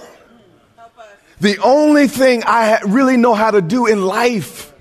The 1.40 1.58
only 1.58 2.08
thing 2.08 2.42
I 2.46 2.80
really 2.86 3.18
know 3.18 3.34
how 3.34 3.50
to 3.50 3.60
do 3.60 3.84
in 3.84 4.06
life 4.06 4.72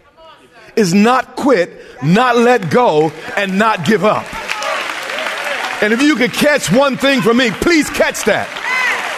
is 0.77 0.93
not 0.93 1.35
quit, 1.35 1.69
not 2.01 2.37
let 2.37 2.69
go, 2.71 3.09
and 3.35 3.59
not 3.59 3.83
give 3.83 4.05
up. 4.05 4.23
And 5.83 5.91
if 5.91 6.01
you 6.01 6.15
could 6.15 6.31
catch 6.31 6.71
one 6.71 6.95
thing 6.95 7.21
from 7.21 7.35
me, 7.35 7.51
please 7.51 7.89
catch 7.89 8.23
that. 8.23 8.47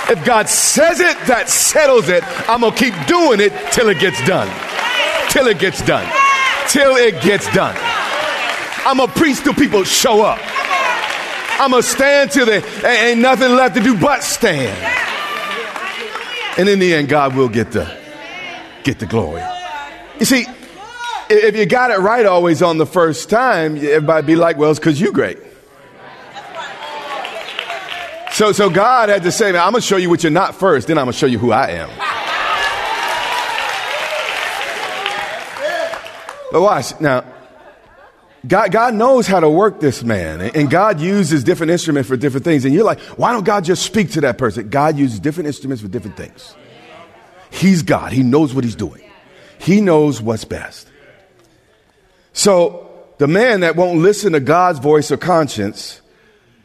If 0.09 0.25
God 0.25 0.49
says 0.49 0.99
it, 0.99 1.15
that 1.27 1.47
settles 1.47 2.09
it. 2.09 2.23
I'm 2.49 2.61
going 2.61 2.73
to 2.73 2.79
keep 2.79 2.95
doing 3.05 3.39
it 3.39 3.53
till 3.71 3.87
it 3.87 3.99
gets 3.99 4.25
done. 4.25 4.49
Till 5.29 5.45
it 5.45 5.59
gets 5.59 5.85
done. 5.85 6.11
Till 6.69 6.95
it 6.95 7.21
gets 7.21 7.53
done. 7.53 7.77
I'm 8.87 8.95
going 8.95 9.09
to 9.09 9.15
preach 9.15 9.39
till 9.41 9.53
people 9.53 9.83
show 9.83 10.23
up. 10.23 10.39
I'm 11.59 11.71
going 11.71 11.83
to 11.83 11.89
stand 11.89 12.31
till 12.31 12.45
there 12.45 12.63
ain't 12.85 13.19
nothing 13.19 13.51
left 13.53 13.75
to 13.75 13.81
do 13.81 13.99
but 13.99 14.23
stand. 14.23 14.77
And 16.57 16.69
in 16.69 16.79
the 16.79 16.93
end, 16.93 17.09
God 17.09 17.35
will 17.35 17.49
get 17.49 17.73
the, 17.73 17.93
get 18.83 18.99
the 18.99 19.05
glory. 19.05 19.43
You 20.19 20.25
see, 20.25 20.45
if 21.29 21.57
you 21.57 21.65
got 21.65 21.91
it 21.91 21.97
right 21.97 22.25
always 22.25 22.61
on 22.61 22.77
the 22.77 22.85
first 22.85 23.29
time, 23.29 23.75
everybody 23.75 24.25
be 24.25 24.35
like, 24.37 24.55
well, 24.55 24.71
it's 24.71 24.79
because 24.79 25.01
you 25.01 25.11
great. 25.11 25.39
So, 28.31 28.53
so 28.53 28.69
God 28.69 29.09
had 29.09 29.23
to 29.23 29.33
say, 29.33 29.51
man, 29.51 29.63
I'm 29.63 29.71
going 29.71 29.81
to 29.81 29.87
show 29.87 29.97
you 29.97 30.09
what 30.09 30.23
you're 30.23 30.31
not 30.31 30.55
first, 30.55 30.87
then 30.87 30.97
I'm 30.97 31.07
going 31.07 31.11
to 31.11 31.19
show 31.19 31.25
you 31.25 31.39
who 31.39 31.51
I 31.51 31.71
am. 31.71 31.89
But 36.53 36.61
watch 36.61 37.01
now. 37.01 37.25
God, 38.47 38.71
God 38.71 38.93
knows 38.93 39.27
how 39.27 39.39
to 39.39 39.49
work 39.49 39.79
this 39.79 40.03
man, 40.03 40.41
and 40.41 40.69
God 40.69 40.99
uses 40.99 41.43
different 41.43 41.71
instruments 41.71 42.07
for 42.07 42.15
different 42.15 42.43
things. 42.43 42.65
And 42.65 42.73
you're 42.73 42.83
like, 42.83 42.99
why 43.17 43.31
don't 43.31 43.43
God 43.43 43.65
just 43.65 43.83
speak 43.83 44.11
to 44.11 44.21
that 44.21 44.37
person? 44.37 44.69
God 44.69 44.97
uses 44.97 45.19
different 45.19 45.47
instruments 45.47 45.81
for 45.81 45.87
different 45.87 46.17
things. 46.17 46.55
He's 47.49 47.83
God. 47.83 48.11
He 48.11 48.23
knows 48.23 48.53
what 48.53 48.63
he's 48.63 48.75
doing. 48.75 49.03
He 49.59 49.81
knows 49.81 50.21
what's 50.21 50.45
best. 50.45 50.87
So 52.33 52.89
the 53.17 53.27
man 53.27 53.61
that 53.61 53.75
won't 53.75 53.99
listen 53.99 54.33
to 54.33 54.39
God's 54.39 54.79
voice 54.79 55.11
or 55.11 55.17
conscience, 55.17 56.01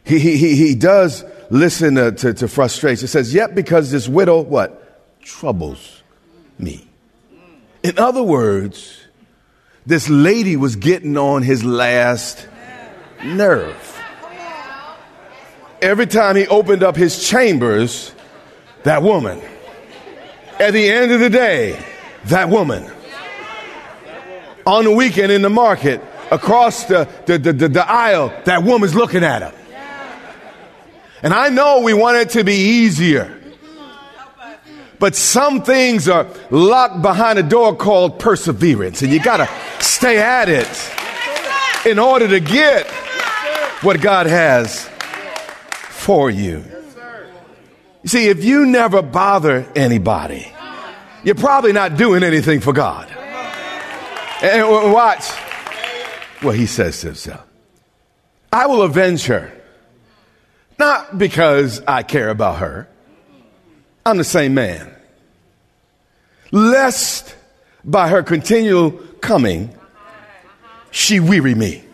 he, 0.05 0.19
he, 0.19 0.37
he, 0.37 0.57
he 0.57 0.75
does 0.75 1.25
listen 1.51 1.95
to, 1.95 2.13
to, 2.13 2.35
to 2.35 2.49
frustration. 2.49 3.05
It 3.05 3.09
says, 3.09 3.33
yet 3.33 3.55
because 3.55 3.91
this 3.91 4.09
widow, 4.09 4.43
what? 4.43 5.23
Troubles 5.23 6.03
me. 6.59 6.87
In 7.83 7.99
other 7.99 8.23
words, 8.23 8.99
this 9.87 10.09
lady 10.09 10.57
was 10.57 10.77
getting 10.77 11.17
on 11.17 11.43
his 11.43 11.65
last 11.65 12.47
nerve. 13.25 13.99
Every 15.81 16.07
time 16.07 16.37
he 16.37 16.47
opened 16.47 16.83
up 16.83 16.95
his 16.95 17.29
chambers, 17.29 18.15
that 18.85 19.03
woman. 19.03 19.41
At 20.61 20.73
the 20.73 20.89
end 20.89 21.11
of 21.11 21.19
the 21.19 21.31
day, 21.31 21.83
that 22.27 22.49
woman. 22.49 22.89
On 24.65 24.85
the 24.85 24.93
weekend 24.93 25.33
in 25.33 25.43
the 25.43 25.51
market, 25.51 26.01
across 26.31 26.85
the, 26.85 27.09
the, 27.27 27.39
the, 27.39 27.53
the, 27.53 27.69
the 27.69 27.91
aisle, 27.91 28.33
that 28.45 28.63
woman's 28.63 28.95
looking 28.95 29.25
at 29.25 29.43
him. 29.43 29.53
And 31.25 31.35
I 31.35 31.49
know 31.49 31.81
we 31.81 31.95
want 31.95 32.17
it 32.19 32.31
to 32.31 32.45
be 32.45 32.55
easier. 32.55 33.42
But 35.03 35.17
some 35.17 35.65
things 35.65 36.09
are 36.09 36.29
locked 36.49 37.03
behind 37.03 37.37
a 37.37 37.43
door 37.43 37.75
called 37.75 38.21
perseverance, 38.21 39.03
and 39.03 39.13
you 39.13 39.21
got 39.21 39.39
to 39.39 39.49
stay 39.83 40.19
at 40.19 40.49
it 40.49 40.69
in 41.85 41.99
order 41.99 42.29
to 42.29 42.39
get 42.39 42.87
what 43.83 44.01
God 44.01 44.27
has 44.27 44.89
for 45.89 46.31
you. 46.31 46.65
You 48.05 48.09
see, 48.09 48.29
if 48.29 48.45
you 48.45 48.65
never 48.65 49.03
bother 49.03 49.67
anybody, 49.75 50.47
you're 51.25 51.35
probably 51.35 51.73
not 51.73 51.97
doing 51.97 52.23
anything 52.23 52.61
for 52.61 52.73
God. 52.73 53.09
And 54.41 54.93
watch 54.93 55.29
what 56.43 56.55
he 56.55 56.67
says 56.67 57.01
to 57.01 57.09
himself 57.09 57.45
I 58.53 58.67
will 58.67 58.83
avenge 58.83 59.27
her, 59.27 59.51
not 60.79 61.19
because 61.19 61.83
I 61.89 62.05
care 62.05 62.31
about 62.31 62.59
her. 62.59 62.89
I'm 64.05 64.17
the 64.17 64.25
same 64.25 64.55
man. 64.55 64.93
Lest 66.51 67.35
by 67.85 68.09
her 68.09 68.23
continual 68.23 68.93
coming, 69.21 69.75
she 70.91 71.21
weary 71.21 71.55
me. 71.55 71.85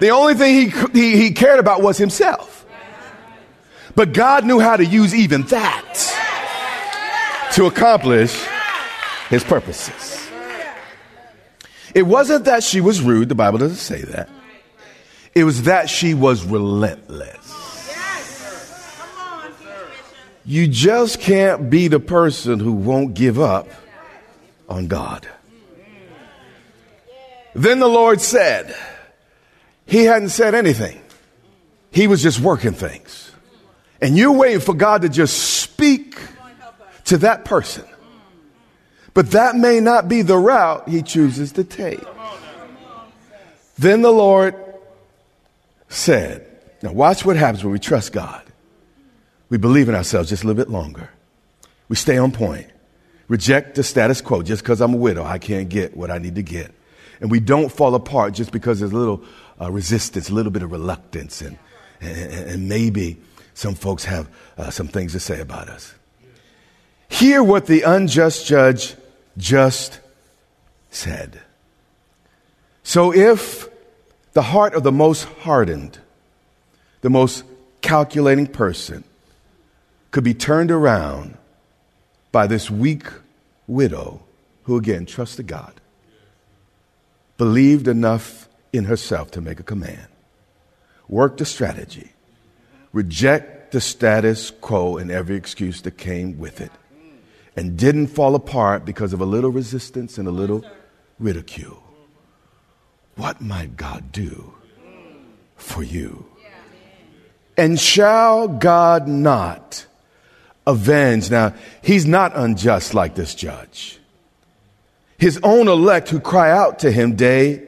The 0.00 0.10
only 0.10 0.34
thing 0.34 0.54
he, 0.54 0.68
he, 0.92 1.16
he, 1.16 1.30
cared 1.30 1.60
about 1.60 1.80
was 1.80 1.96
himself. 1.96 2.66
But 3.94 4.12
God 4.12 4.44
knew 4.44 4.58
how 4.58 4.76
to 4.76 4.84
use 4.84 5.14
even 5.14 5.42
that 5.44 7.50
to 7.52 7.66
accomplish 7.66 8.34
his 9.28 9.44
purposes. 9.44 10.28
It 11.94 12.02
wasn't 12.02 12.46
that 12.46 12.64
she 12.64 12.80
was 12.80 13.00
rude, 13.00 13.28
the 13.28 13.34
Bible 13.34 13.58
doesn't 13.58 13.76
say 13.76 14.02
that. 14.02 14.28
It 15.34 15.44
was 15.44 15.64
that 15.64 15.88
she 15.88 16.14
was 16.14 16.44
relentless. 16.44 17.51
You 20.44 20.66
just 20.66 21.20
can't 21.20 21.70
be 21.70 21.88
the 21.88 22.00
person 22.00 22.58
who 22.58 22.72
won't 22.72 23.14
give 23.14 23.38
up 23.38 23.68
on 24.68 24.88
God. 24.88 25.28
Then 27.54 27.78
the 27.78 27.88
Lord 27.88 28.20
said, 28.20 28.74
He 29.86 30.04
hadn't 30.04 30.30
said 30.30 30.54
anything. 30.54 31.00
He 31.90 32.06
was 32.06 32.22
just 32.22 32.40
working 32.40 32.72
things. 32.72 33.30
And 34.00 34.16
you're 34.16 34.32
waiting 34.32 34.60
for 34.60 34.74
God 34.74 35.02
to 35.02 35.08
just 35.08 35.60
speak 35.60 36.18
to 37.04 37.18
that 37.18 37.44
person. 37.44 37.84
But 39.14 39.32
that 39.32 39.54
may 39.54 39.78
not 39.80 40.08
be 40.08 40.22
the 40.22 40.38
route 40.38 40.88
He 40.88 41.02
chooses 41.02 41.52
to 41.52 41.64
take. 41.64 42.02
Then 43.78 44.02
the 44.02 44.10
Lord 44.10 44.54
said, 45.88 46.46
Now 46.82 46.92
watch 46.92 47.24
what 47.24 47.36
happens 47.36 47.62
when 47.62 47.72
we 47.72 47.78
trust 47.78 48.12
God. 48.12 48.41
We 49.52 49.58
believe 49.58 49.90
in 49.90 49.94
ourselves 49.94 50.30
just 50.30 50.44
a 50.44 50.46
little 50.46 50.64
bit 50.64 50.70
longer. 50.70 51.10
We 51.90 51.94
stay 51.94 52.16
on 52.16 52.32
point. 52.32 52.68
Reject 53.28 53.74
the 53.74 53.82
status 53.82 54.22
quo. 54.22 54.40
Just 54.40 54.62
because 54.62 54.80
I'm 54.80 54.94
a 54.94 54.96
widow, 54.96 55.24
I 55.24 55.36
can't 55.36 55.68
get 55.68 55.94
what 55.94 56.10
I 56.10 56.16
need 56.16 56.36
to 56.36 56.42
get. 56.42 56.72
And 57.20 57.30
we 57.30 57.38
don't 57.38 57.70
fall 57.70 57.94
apart 57.94 58.32
just 58.32 58.50
because 58.50 58.80
there's 58.80 58.92
a 58.92 58.96
little 58.96 59.22
uh, 59.60 59.70
resistance, 59.70 60.30
a 60.30 60.32
little 60.32 60.52
bit 60.52 60.62
of 60.62 60.72
reluctance, 60.72 61.42
and, 61.42 61.58
and, 62.00 62.32
and 62.32 62.66
maybe 62.66 63.18
some 63.52 63.74
folks 63.74 64.04
have 64.04 64.26
uh, 64.56 64.70
some 64.70 64.88
things 64.88 65.12
to 65.12 65.20
say 65.20 65.38
about 65.42 65.68
us. 65.68 65.92
Hear 67.10 67.42
what 67.42 67.66
the 67.66 67.82
unjust 67.82 68.46
judge 68.46 68.94
just 69.36 70.00
said. 70.90 71.42
So 72.84 73.12
if 73.12 73.68
the 74.32 74.40
heart 74.40 74.72
of 74.72 74.82
the 74.82 74.92
most 74.92 75.24
hardened, 75.24 75.98
the 77.02 77.10
most 77.10 77.44
calculating 77.82 78.46
person 78.46 79.04
could 80.12 80.22
be 80.22 80.34
turned 80.34 80.70
around 80.70 81.36
by 82.30 82.46
this 82.46 82.70
weak 82.70 83.06
widow 83.66 84.22
who, 84.64 84.76
again, 84.76 85.06
trusted 85.06 85.46
God, 85.46 85.80
believed 87.38 87.88
enough 87.88 88.48
in 88.72 88.84
herself 88.84 89.30
to 89.32 89.40
make 89.40 89.58
a 89.58 89.64
command, 89.64 90.06
worked 91.08 91.40
a 91.40 91.44
strategy, 91.44 92.12
reject 92.92 93.72
the 93.72 93.80
status 93.80 94.50
quo 94.50 94.98
and 94.98 95.10
every 95.10 95.34
excuse 95.34 95.80
that 95.82 95.96
came 95.96 96.38
with 96.38 96.60
it, 96.60 96.70
and 97.56 97.76
didn't 97.76 98.06
fall 98.08 98.34
apart 98.34 98.84
because 98.84 99.12
of 99.12 99.20
a 99.20 99.26
little 99.26 99.50
resistance 99.50 100.18
and 100.18 100.28
a 100.28 100.30
little 100.30 100.64
ridicule. 101.18 101.82
What 103.16 103.40
might 103.40 103.76
God 103.76 104.12
do 104.12 104.54
for 105.56 105.82
you? 105.82 106.26
And 107.56 107.78
shall 107.80 108.48
God 108.48 109.08
not? 109.08 109.86
Avenge. 110.66 111.30
Now, 111.30 111.54
he's 111.82 112.06
not 112.06 112.32
unjust 112.34 112.94
like 112.94 113.14
this 113.14 113.34
judge. 113.34 113.98
His 115.18 115.38
own 115.42 115.68
elect 115.68 116.08
who 116.08 116.20
cry 116.20 116.50
out 116.50 116.80
to 116.80 116.90
him 116.90 117.14
day 117.14 117.62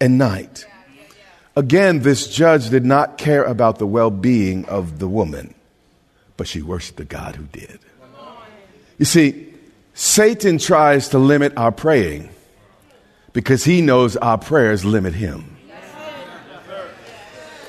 and 0.00 0.18
night. 0.18 0.66
Again, 1.54 2.00
this 2.00 2.28
judge 2.28 2.70
did 2.70 2.84
not 2.84 3.18
care 3.18 3.44
about 3.44 3.78
the 3.78 3.86
well 3.86 4.10
being 4.10 4.64
of 4.66 4.98
the 4.98 5.08
woman, 5.08 5.54
but 6.36 6.46
she 6.46 6.60
worshiped 6.62 6.98
the 6.98 7.04
God 7.04 7.36
who 7.36 7.44
did. 7.44 7.78
You 8.98 9.04
see, 9.04 9.54
Satan 9.94 10.58
tries 10.58 11.10
to 11.10 11.18
limit 11.18 11.56
our 11.56 11.72
praying 11.72 12.30
because 13.32 13.64
he 13.64 13.80
knows 13.80 14.16
our 14.16 14.38
prayers 14.38 14.84
limit 14.84 15.14
him. 15.14 15.56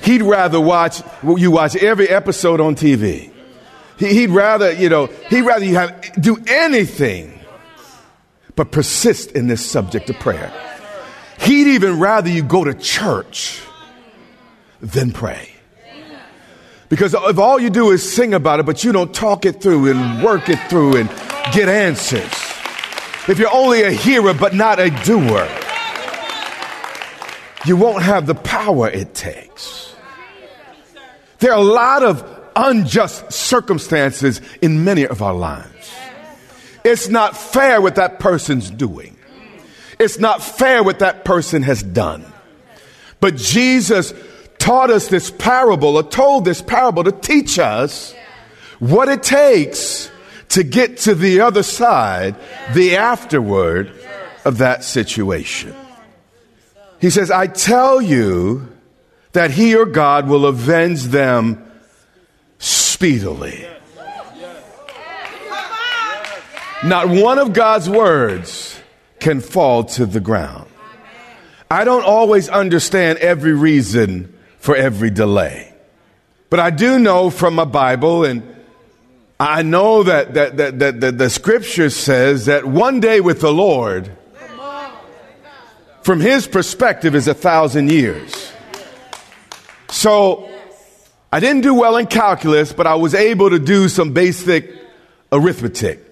He'd 0.01 0.21
rather 0.21 0.59
watch, 0.59 1.01
you 1.23 1.51
watch 1.51 1.75
every 1.75 2.09
episode 2.09 2.61
on 2.61 2.75
TV 2.75 3.31
he, 3.97 4.27
would 4.27 4.35
rather, 4.35 4.71
you 4.71 4.89
know, 4.89 5.07
he'd 5.29 5.41
rather 5.41 5.65
you 5.65 5.75
have, 5.75 6.21
do 6.21 6.37
anything 6.47 7.39
but 8.55 8.71
persist 8.71 9.31
in 9.31 9.47
this 9.47 9.65
subject 9.65 10.09
of 10.09 10.19
prayer. 10.19 10.51
He'd 11.39 11.67
even 11.75 11.99
rather 11.99 12.29
you 12.29 12.43
go 12.43 12.63
to 12.63 12.73
church 12.73 13.61
than 14.81 15.11
pray. 15.11 15.51
Because 16.89 17.13
if 17.13 17.37
all 17.37 17.59
you 17.59 17.69
do 17.69 17.91
is 17.91 18.13
sing 18.13 18.33
about 18.33 18.59
it, 18.59 18.65
but 18.65 18.83
you 18.83 18.91
don't 18.91 19.13
talk 19.13 19.45
it 19.45 19.61
through 19.61 19.91
and 19.91 20.23
work 20.23 20.47
it 20.49 20.59
through 20.69 20.97
and 20.97 21.09
get 21.53 21.67
answers, 21.67 22.31
if 23.27 23.37
you're 23.39 23.53
only 23.53 23.83
a 23.83 23.91
hearer 23.91 24.33
but 24.33 24.53
not 24.53 24.79
a 24.79 24.89
doer, 25.03 25.47
you 27.65 27.75
won't 27.75 28.03
have 28.03 28.25
the 28.25 28.35
power 28.35 28.89
it 28.89 29.13
takes. 29.13 29.93
There 31.39 31.51
are 31.51 31.59
a 31.59 31.63
lot 31.63 32.03
of 32.03 32.36
unjust 32.57 33.31
circumstances 33.31 34.41
in 34.61 34.83
many 34.83 35.05
of 35.05 35.21
our 35.21 35.33
lives. 35.33 35.91
It's 36.83 37.07
not 37.07 37.37
fair 37.37 37.79
what 37.81 37.95
that 37.95 38.19
person's 38.19 38.69
doing. 38.69 39.17
It's 39.99 40.19
not 40.19 40.43
fair 40.43 40.83
what 40.83 40.99
that 40.99 41.23
person 41.25 41.63
has 41.63 41.83
done. 41.83 42.25
But 43.19 43.35
Jesus 43.35 44.13
taught 44.57 44.89
us 44.89 45.07
this 45.07 45.31
parable 45.31 45.97
or 45.97 46.03
told 46.03 46.45
this 46.45 46.61
parable 46.61 47.03
to 47.03 47.11
teach 47.11 47.59
us 47.59 48.15
what 48.79 49.09
it 49.09 49.23
takes 49.23 50.09
to 50.49 50.63
get 50.63 50.97
to 50.97 51.15
the 51.15 51.41
other 51.41 51.63
side, 51.63 52.35
the 52.73 52.97
afterward 52.97 53.91
of 54.45 54.59
that 54.59 54.83
situation. 54.83 55.75
He 56.99 57.09
says, 57.09 57.29
I 57.29 57.47
tell 57.47 58.01
you 58.01 58.67
that 59.33 59.51
he 59.51 59.75
or 59.75 59.85
God 59.85 60.27
will 60.27 60.45
avenge 60.45 61.03
them 61.03 61.66
speedily. 62.97 63.63
Not 66.83 67.07
one 67.07 67.37
of 67.37 67.53
God's 67.53 67.87
words 67.87 68.81
can 69.19 69.39
fall 69.39 69.83
to 69.83 70.07
the 70.07 70.19
ground. 70.19 70.67
I 71.69 71.83
don't 71.83 72.03
always 72.03 72.49
understand 72.49 73.19
every 73.19 73.53
reason 73.53 74.35
for 74.57 74.75
every 74.75 75.11
delay. 75.11 75.75
But 76.49 76.59
I 76.59 76.71
do 76.71 76.97
know 76.97 77.29
from 77.29 77.53
my 77.53 77.65
Bible, 77.65 78.25
and 78.25 78.41
I 79.39 79.61
know 79.61 80.01
that, 80.01 80.33
that, 80.33 80.57
that, 80.57 80.79
that, 80.79 80.99
that 81.01 81.17
the 81.19 81.29
scripture 81.29 81.91
says 81.91 82.47
that 82.47 82.65
one 82.65 82.99
day 82.99 83.21
with 83.21 83.41
the 83.41 83.53
Lord, 83.53 84.09
from 86.01 86.19
his 86.19 86.47
perspective, 86.47 87.13
is 87.13 87.27
a 87.27 87.35
thousand 87.35 87.91
years. 87.91 88.51
So 89.91 90.49
I 91.37 91.39
didn't 91.39 91.61
do 91.61 91.75
well 91.75 91.97
in 91.97 92.07
calculus, 92.07 92.73
but 92.73 92.87
I 92.87 92.95
was 92.95 93.13
able 93.13 93.51
to 93.51 93.59
do 93.59 93.89
some 93.89 94.11
basic 94.11 94.73
arithmetic. 95.31 96.03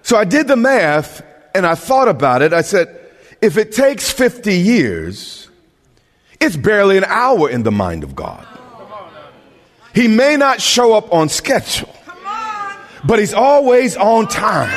So 0.00 0.16
I 0.16 0.24
did 0.24 0.48
the 0.48 0.56
math 0.56 1.22
and 1.54 1.66
I 1.66 1.74
thought 1.74 2.08
about 2.08 2.40
it. 2.40 2.54
I 2.54 2.62
said, 2.62 2.98
if 3.42 3.58
it 3.58 3.72
takes 3.72 4.10
50 4.10 4.54
years, 4.54 5.50
it's 6.40 6.56
barely 6.56 6.96
an 6.96 7.04
hour 7.04 7.50
in 7.50 7.64
the 7.64 7.70
mind 7.70 8.02
of 8.02 8.16
God. 8.16 8.46
He 9.94 10.08
may 10.08 10.38
not 10.38 10.62
show 10.62 10.94
up 10.94 11.12
on 11.12 11.28
schedule, 11.28 11.94
but 13.04 13.18
he's 13.18 13.34
always 13.34 13.94
on 13.98 14.26
time. 14.26 14.72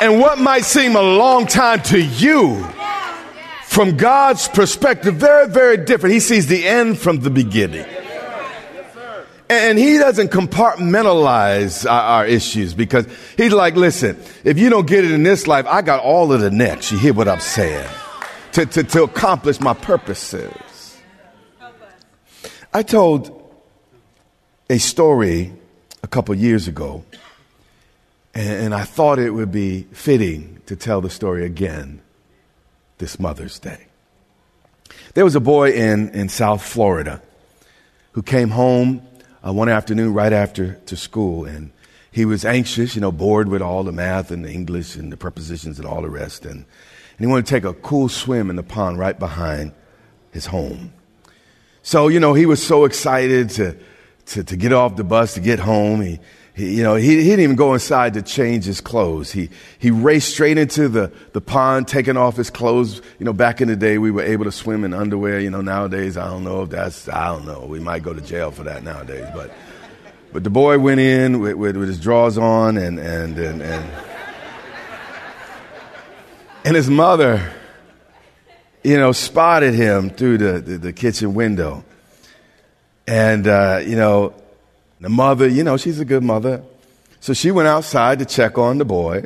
And 0.00 0.18
what 0.18 0.40
might 0.40 0.64
seem 0.64 0.96
a 0.96 1.00
long 1.00 1.46
time 1.46 1.80
to 1.82 2.02
you, 2.02 2.66
from 3.72 3.96
God's 3.96 4.48
perspective, 4.48 5.14
very, 5.14 5.48
very 5.48 5.78
different. 5.78 6.12
He 6.12 6.20
sees 6.20 6.46
the 6.46 6.66
end 6.66 6.98
from 6.98 7.20
the 7.20 7.30
beginning. 7.30 7.86
And 9.48 9.78
he 9.78 9.96
doesn't 9.96 10.30
compartmentalize 10.30 11.90
our, 11.90 12.26
issues 12.26 12.74
because 12.74 13.06
he's 13.38 13.52
like, 13.52 13.74
listen, 13.74 14.20
if 14.44 14.58
you 14.58 14.68
don't 14.68 14.86
get 14.86 15.04
it 15.04 15.10
in 15.10 15.22
this 15.22 15.46
life, 15.46 15.64
I 15.66 15.80
got 15.80 16.00
all 16.00 16.34
of 16.34 16.42
the 16.42 16.50
next. 16.50 16.92
You 16.92 16.98
hear 16.98 17.14
what 17.14 17.28
I'm 17.28 17.40
saying? 17.40 17.88
To, 18.52 18.66
to, 18.66 18.84
to 18.84 19.04
accomplish 19.04 19.58
my 19.58 19.72
purposes. 19.72 20.98
I 22.74 22.82
told 22.82 23.54
a 24.68 24.76
story 24.76 25.50
a 26.02 26.08
couple 26.08 26.34
years 26.34 26.68
ago, 26.68 27.06
and 28.34 28.74
I 28.74 28.82
thought 28.82 29.18
it 29.18 29.30
would 29.30 29.50
be 29.50 29.84
fitting 29.92 30.60
to 30.66 30.76
tell 30.76 31.00
the 31.00 31.10
story 31.10 31.46
again 31.46 32.01
this 33.02 33.18
Mother's 33.18 33.58
Day. 33.58 33.88
There 35.14 35.24
was 35.24 35.34
a 35.34 35.40
boy 35.40 35.72
in, 35.72 36.10
in 36.10 36.28
South 36.28 36.62
Florida 36.62 37.20
who 38.12 38.22
came 38.22 38.50
home 38.50 39.02
uh, 39.44 39.52
one 39.52 39.68
afternoon 39.68 40.14
right 40.14 40.32
after 40.32 40.74
to 40.86 40.96
school, 40.96 41.44
and 41.44 41.72
he 42.12 42.24
was 42.24 42.44
anxious, 42.44 42.94
you 42.94 43.00
know, 43.00 43.10
bored 43.10 43.48
with 43.48 43.60
all 43.60 43.82
the 43.82 43.90
math 43.90 44.30
and 44.30 44.44
the 44.44 44.52
English 44.52 44.94
and 44.94 45.10
the 45.10 45.16
prepositions 45.16 45.80
and 45.80 45.88
all 45.88 46.00
the 46.00 46.08
rest, 46.08 46.46
and, 46.46 46.54
and 46.54 47.18
he 47.18 47.26
wanted 47.26 47.44
to 47.46 47.50
take 47.50 47.64
a 47.64 47.74
cool 47.74 48.08
swim 48.08 48.48
in 48.48 48.54
the 48.54 48.62
pond 48.62 49.00
right 49.00 49.18
behind 49.18 49.72
his 50.30 50.46
home. 50.46 50.92
So, 51.82 52.06
you 52.06 52.20
know, 52.20 52.34
he 52.34 52.46
was 52.46 52.64
so 52.64 52.84
excited 52.84 53.50
to, 53.50 53.76
to, 54.26 54.44
to 54.44 54.56
get 54.56 54.72
off 54.72 54.94
the 54.94 55.02
bus 55.02 55.34
to 55.34 55.40
get 55.40 55.58
home. 55.58 56.02
He, 56.02 56.20
he, 56.54 56.76
you 56.76 56.82
know, 56.82 56.96
he, 56.96 57.16
he, 57.16 57.24
didn't 57.24 57.40
even 57.40 57.56
go 57.56 57.72
inside 57.72 58.14
to 58.14 58.22
change 58.22 58.64
his 58.64 58.82
clothes. 58.82 59.32
He, 59.32 59.48
he 59.78 59.90
raced 59.90 60.30
straight 60.34 60.58
into 60.58 60.88
the, 60.88 61.10
the 61.32 61.40
pond, 61.40 61.88
taking 61.88 62.18
off 62.18 62.36
his 62.36 62.50
clothes. 62.50 63.00
You 63.18 63.24
know, 63.24 63.32
back 63.32 63.62
in 63.62 63.68
the 63.68 63.76
day, 63.76 63.96
we 63.96 64.10
were 64.10 64.22
able 64.22 64.44
to 64.44 64.52
swim 64.52 64.84
in 64.84 64.92
underwear. 64.92 65.40
You 65.40 65.48
know, 65.48 65.62
nowadays, 65.62 66.18
I 66.18 66.28
don't 66.28 66.44
know 66.44 66.62
if 66.62 66.70
that's, 66.70 67.08
I 67.08 67.28
don't 67.28 67.46
know. 67.46 67.64
We 67.66 67.80
might 67.80 68.02
go 68.02 68.12
to 68.12 68.20
jail 68.20 68.50
for 68.50 68.64
that 68.64 68.84
nowadays. 68.84 69.26
But, 69.34 69.50
but 70.32 70.44
the 70.44 70.50
boy 70.50 70.78
went 70.78 71.00
in 71.00 71.40
with, 71.40 71.54
with, 71.54 71.76
with 71.78 71.88
his 71.88 71.98
drawers 71.98 72.36
on 72.36 72.76
and, 72.76 72.98
and, 72.98 73.38
and, 73.38 73.62
and, 73.62 73.90
and 76.66 76.76
his 76.76 76.90
mother, 76.90 77.50
you 78.84 78.98
know, 78.98 79.12
spotted 79.12 79.72
him 79.72 80.10
through 80.10 80.36
the, 80.36 80.60
the, 80.60 80.76
the 80.76 80.92
kitchen 80.92 81.32
window. 81.32 81.82
And, 83.06 83.46
uh, 83.46 83.80
you 83.82 83.96
know, 83.96 84.34
the 85.02 85.08
mother, 85.08 85.48
you 85.48 85.64
know, 85.64 85.76
she's 85.76 86.00
a 86.00 86.04
good 86.04 86.22
mother. 86.22 86.62
So 87.20 87.34
she 87.34 87.50
went 87.50 87.68
outside 87.68 88.20
to 88.20 88.24
check 88.24 88.56
on 88.56 88.78
the 88.78 88.84
boy. 88.84 89.24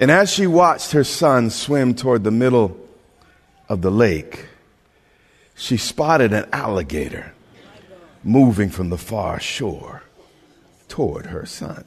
And 0.00 0.10
as 0.10 0.30
she 0.30 0.46
watched 0.46 0.92
her 0.92 1.04
son 1.04 1.50
swim 1.50 1.94
toward 1.94 2.24
the 2.24 2.30
middle 2.30 2.76
of 3.68 3.82
the 3.82 3.90
lake, 3.90 4.46
she 5.54 5.76
spotted 5.76 6.32
an 6.32 6.48
alligator 6.52 7.32
moving 8.24 8.68
from 8.68 8.90
the 8.90 8.98
far 8.98 9.40
shore 9.40 10.02
toward 10.88 11.26
her 11.26 11.46
son. 11.46 11.84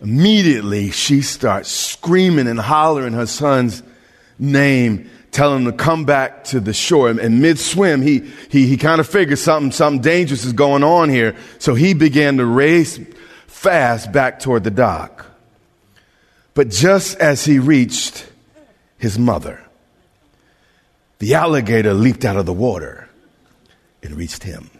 Immediately, 0.00 0.90
she 0.90 1.22
starts 1.22 1.70
screaming 1.70 2.46
and 2.46 2.60
hollering 2.60 3.14
her 3.14 3.26
son's 3.26 3.82
name 4.38 5.10
telling 5.38 5.64
him 5.64 5.70
to 5.70 5.72
come 5.72 6.04
back 6.04 6.42
to 6.42 6.58
the 6.58 6.72
shore. 6.72 7.08
And, 7.08 7.40
mid 7.40 7.60
swim, 7.60 8.02
he, 8.02 8.28
he, 8.50 8.66
he 8.66 8.76
kind 8.76 8.98
of 9.00 9.08
figured 9.08 9.38
something, 9.38 9.70
something 9.70 10.02
dangerous 10.02 10.44
is 10.44 10.52
going 10.52 10.82
on 10.82 11.10
here. 11.10 11.36
So 11.60 11.76
he 11.76 11.94
began 11.94 12.38
to 12.38 12.44
race 12.44 12.98
fast 13.46 14.10
back 14.10 14.40
toward 14.40 14.64
the 14.64 14.72
dock. 14.72 15.26
But 16.54 16.70
just 16.70 17.18
as 17.18 17.44
he 17.44 17.60
reached 17.60 18.26
his 18.98 19.16
mother, 19.16 19.64
the 21.20 21.34
alligator 21.34 21.94
leaped 21.94 22.24
out 22.24 22.36
of 22.36 22.44
the 22.44 22.52
water 22.52 23.08
and 24.02 24.16
reached 24.16 24.42
him. 24.42 24.70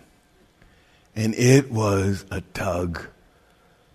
And 1.14 1.36
it 1.36 1.70
was 1.70 2.24
a 2.32 2.40
tug 2.40 3.06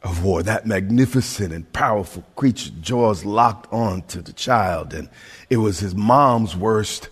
of 0.04 0.24
war. 0.24 0.44
That 0.44 0.66
magnificent 0.66 1.54
and 1.54 1.72
powerful 1.72 2.24
creature, 2.36 2.72
jaws 2.82 3.26
locked 3.26 3.72
on 3.72 4.04
to 4.04 4.22
the 4.22 4.34
child, 4.34 4.94
and 4.94 5.10
it 5.50 5.58
was 5.58 5.80
his 5.80 5.96
mom's 5.96 6.56
worst 6.56 7.10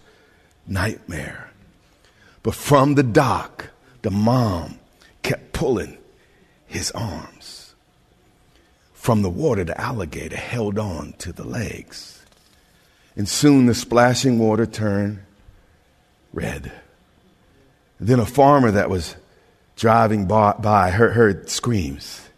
nightmare. 0.68 1.52
But 2.44 2.56
from 2.56 2.96
the 2.96 3.04
dock, 3.04 3.70
the 4.02 4.12
mom 4.12 4.80
kept 5.24 5.54
pulling 5.54 5.98
his 6.68 6.92
arms. 6.92 7.74
From 8.94 9.22
the 9.22 9.30
water, 9.30 9.64
the 9.64 9.80
alligator 9.80 10.38
held 10.38 10.78
on 10.78 11.14
to 11.20 11.32
the 11.32 11.44
legs. 11.44 12.24
And 13.16 13.28
soon 13.28 13.66
the 13.66 13.74
splashing 13.74 14.40
water 14.40 14.66
turned 14.66 15.20
red. 16.34 16.72
Then 18.00 18.20
a 18.20 18.26
farmer 18.26 18.72
that 18.72 18.90
was 18.90 19.16
driving 19.76 20.28
by 20.28 20.92
heard, 20.92 21.14
heard 21.14 21.50
screams 21.50 22.30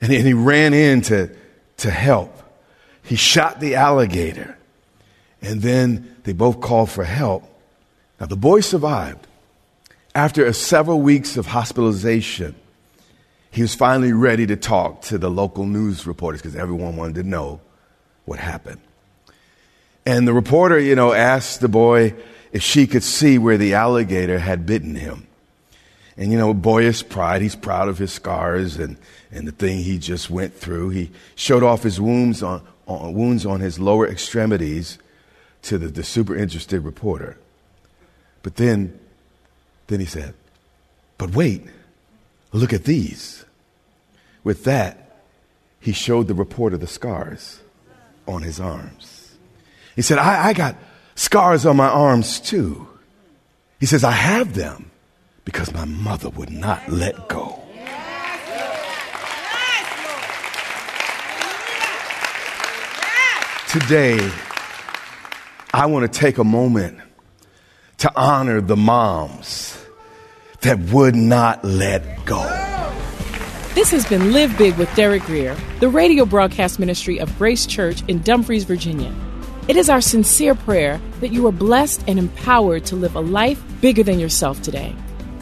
and 0.00 0.12
he, 0.12 0.34
ran 0.34 0.74
in 0.74 1.00
to, 1.02 1.34
to 1.78 1.90
help. 1.90 2.42
He 3.02 3.16
shot 3.16 3.60
the 3.60 3.76
alligator. 3.76 4.56
And 5.40 5.60
then 5.60 6.16
they 6.24 6.32
both 6.32 6.60
called 6.60 6.90
for 6.90 7.04
help. 7.04 7.44
Now, 8.18 8.26
the 8.26 8.36
boy 8.36 8.60
survived. 8.60 9.26
After 10.14 10.50
several 10.52 11.00
weeks 11.00 11.36
of 11.36 11.46
hospitalization, 11.46 12.54
he 13.50 13.62
was 13.62 13.74
finally 13.74 14.12
ready 14.12 14.46
to 14.46 14.56
talk 14.56 15.02
to 15.02 15.18
the 15.18 15.30
local 15.30 15.66
news 15.66 16.06
reporters 16.06 16.40
because 16.40 16.56
everyone 16.56 16.96
wanted 16.96 17.16
to 17.16 17.22
know 17.22 17.60
what 18.24 18.38
happened. 18.38 18.80
And 20.06 20.26
the 20.26 20.32
reporter, 20.32 20.78
you 20.78 20.94
know, 20.94 21.12
asked 21.12 21.60
the 21.60 21.68
boy 21.68 22.14
if 22.52 22.62
she 22.62 22.86
could 22.86 23.02
see 23.02 23.38
where 23.38 23.56
the 23.56 23.74
alligator 23.74 24.38
had 24.38 24.66
bitten 24.66 24.94
him. 24.94 25.26
And, 26.16 26.30
you 26.30 26.38
know, 26.38 26.54
boyish 26.54 27.08
pride, 27.08 27.42
he's 27.42 27.56
proud 27.56 27.88
of 27.88 27.98
his 27.98 28.12
scars 28.12 28.76
and, 28.76 28.96
and 29.34 29.48
the 29.48 29.52
thing 29.52 29.78
he 29.78 29.98
just 29.98 30.30
went 30.30 30.54
through. 30.54 30.90
He 30.90 31.10
showed 31.34 31.64
off 31.64 31.82
his 31.82 32.00
wounds 32.00 32.42
on, 32.42 32.62
on 32.86 33.12
wounds 33.12 33.44
on 33.44 33.60
his 33.60 33.78
lower 33.78 34.08
extremities 34.08 34.98
to 35.62 35.76
the, 35.76 35.88
the 35.88 36.04
super 36.04 36.36
interested 36.36 36.80
reporter. 36.80 37.36
But 38.42 38.56
then, 38.56 38.98
then 39.88 39.98
he 40.00 40.06
said, 40.06 40.34
But 41.18 41.34
wait, 41.34 41.62
look 42.52 42.72
at 42.72 42.84
these. 42.84 43.44
With 44.44 44.64
that, 44.64 45.18
he 45.80 45.92
showed 45.92 46.28
the 46.28 46.34
reporter 46.34 46.76
the 46.76 46.86
scars 46.86 47.60
on 48.28 48.42
his 48.42 48.60
arms. 48.60 49.34
He 49.96 50.02
said, 50.02 50.18
I, 50.18 50.48
I 50.48 50.52
got 50.52 50.76
scars 51.14 51.66
on 51.66 51.76
my 51.76 51.88
arms 51.88 52.38
too. 52.40 52.86
He 53.80 53.86
says, 53.86 54.04
I 54.04 54.12
have 54.12 54.54
them 54.54 54.90
because 55.44 55.72
my 55.72 55.84
mother 55.84 56.28
would 56.30 56.50
not 56.50 56.88
let 56.88 57.28
go. 57.28 57.63
Today, 63.74 64.30
I 65.72 65.86
want 65.86 66.04
to 66.12 66.20
take 66.20 66.38
a 66.38 66.44
moment 66.44 66.96
to 67.98 68.12
honor 68.14 68.60
the 68.60 68.76
moms 68.76 69.84
that 70.60 70.78
would 70.92 71.16
not 71.16 71.64
let 71.64 72.24
go. 72.24 72.40
This 73.74 73.90
has 73.90 74.06
been 74.06 74.32
Live 74.32 74.56
Big 74.56 74.76
with 74.76 74.94
Derek 74.94 75.24
Grier, 75.24 75.56
the 75.80 75.88
radio 75.88 76.24
broadcast 76.24 76.78
ministry 76.78 77.18
of 77.18 77.36
Grace 77.36 77.66
Church 77.66 78.04
in 78.06 78.22
Dumfries, 78.22 78.62
Virginia. 78.62 79.12
It 79.66 79.76
is 79.76 79.90
our 79.90 80.00
sincere 80.00 80.54
prayer 80.54 81.00
that 81.18 81.32
you 81.32 81.44
are 81.48 81.52
blessed 81.52 82.04
and 82.06 82.16
empowered 82.16 82.84
to 82.84 82.94
live 82.94 83.16
a 83.16 83.20
life 83.20 83.60
bigger 83.80 84.04
than 84.04 84.20
yourself 84.20 84.62
today. 84.62 84.94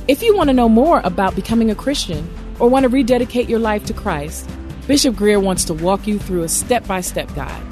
If 0.09 0.23
you 0.23 0.35
want 0.35 0.49
to 0.49 0.55
know 0.55 0.71
more 0.71 1.03
about 1.05 1.37
becoming 1.37 1.71
a 1.71 1.75
Christian 1.75 2.27
or 2.59 2.71
want 2.71 2.85
to 2.85 2.89
rededicate 2.89 3.51
your 3.51 3.59
life 3.59 3.85
to 3.85 3.93
Christ, 3.93 4.49
Bishop 4.87 5.17
Grier 5.17 5.39
wants 5.39 5.67
to 5.67 5.75
walk 5.75 6.07
you 6.07 6.19
through 6.19 6.45
a 6.45 6.49
step 6.49 6.87
by 6.87 7.03
step 7.03 7.29
guide. 7.35 7.72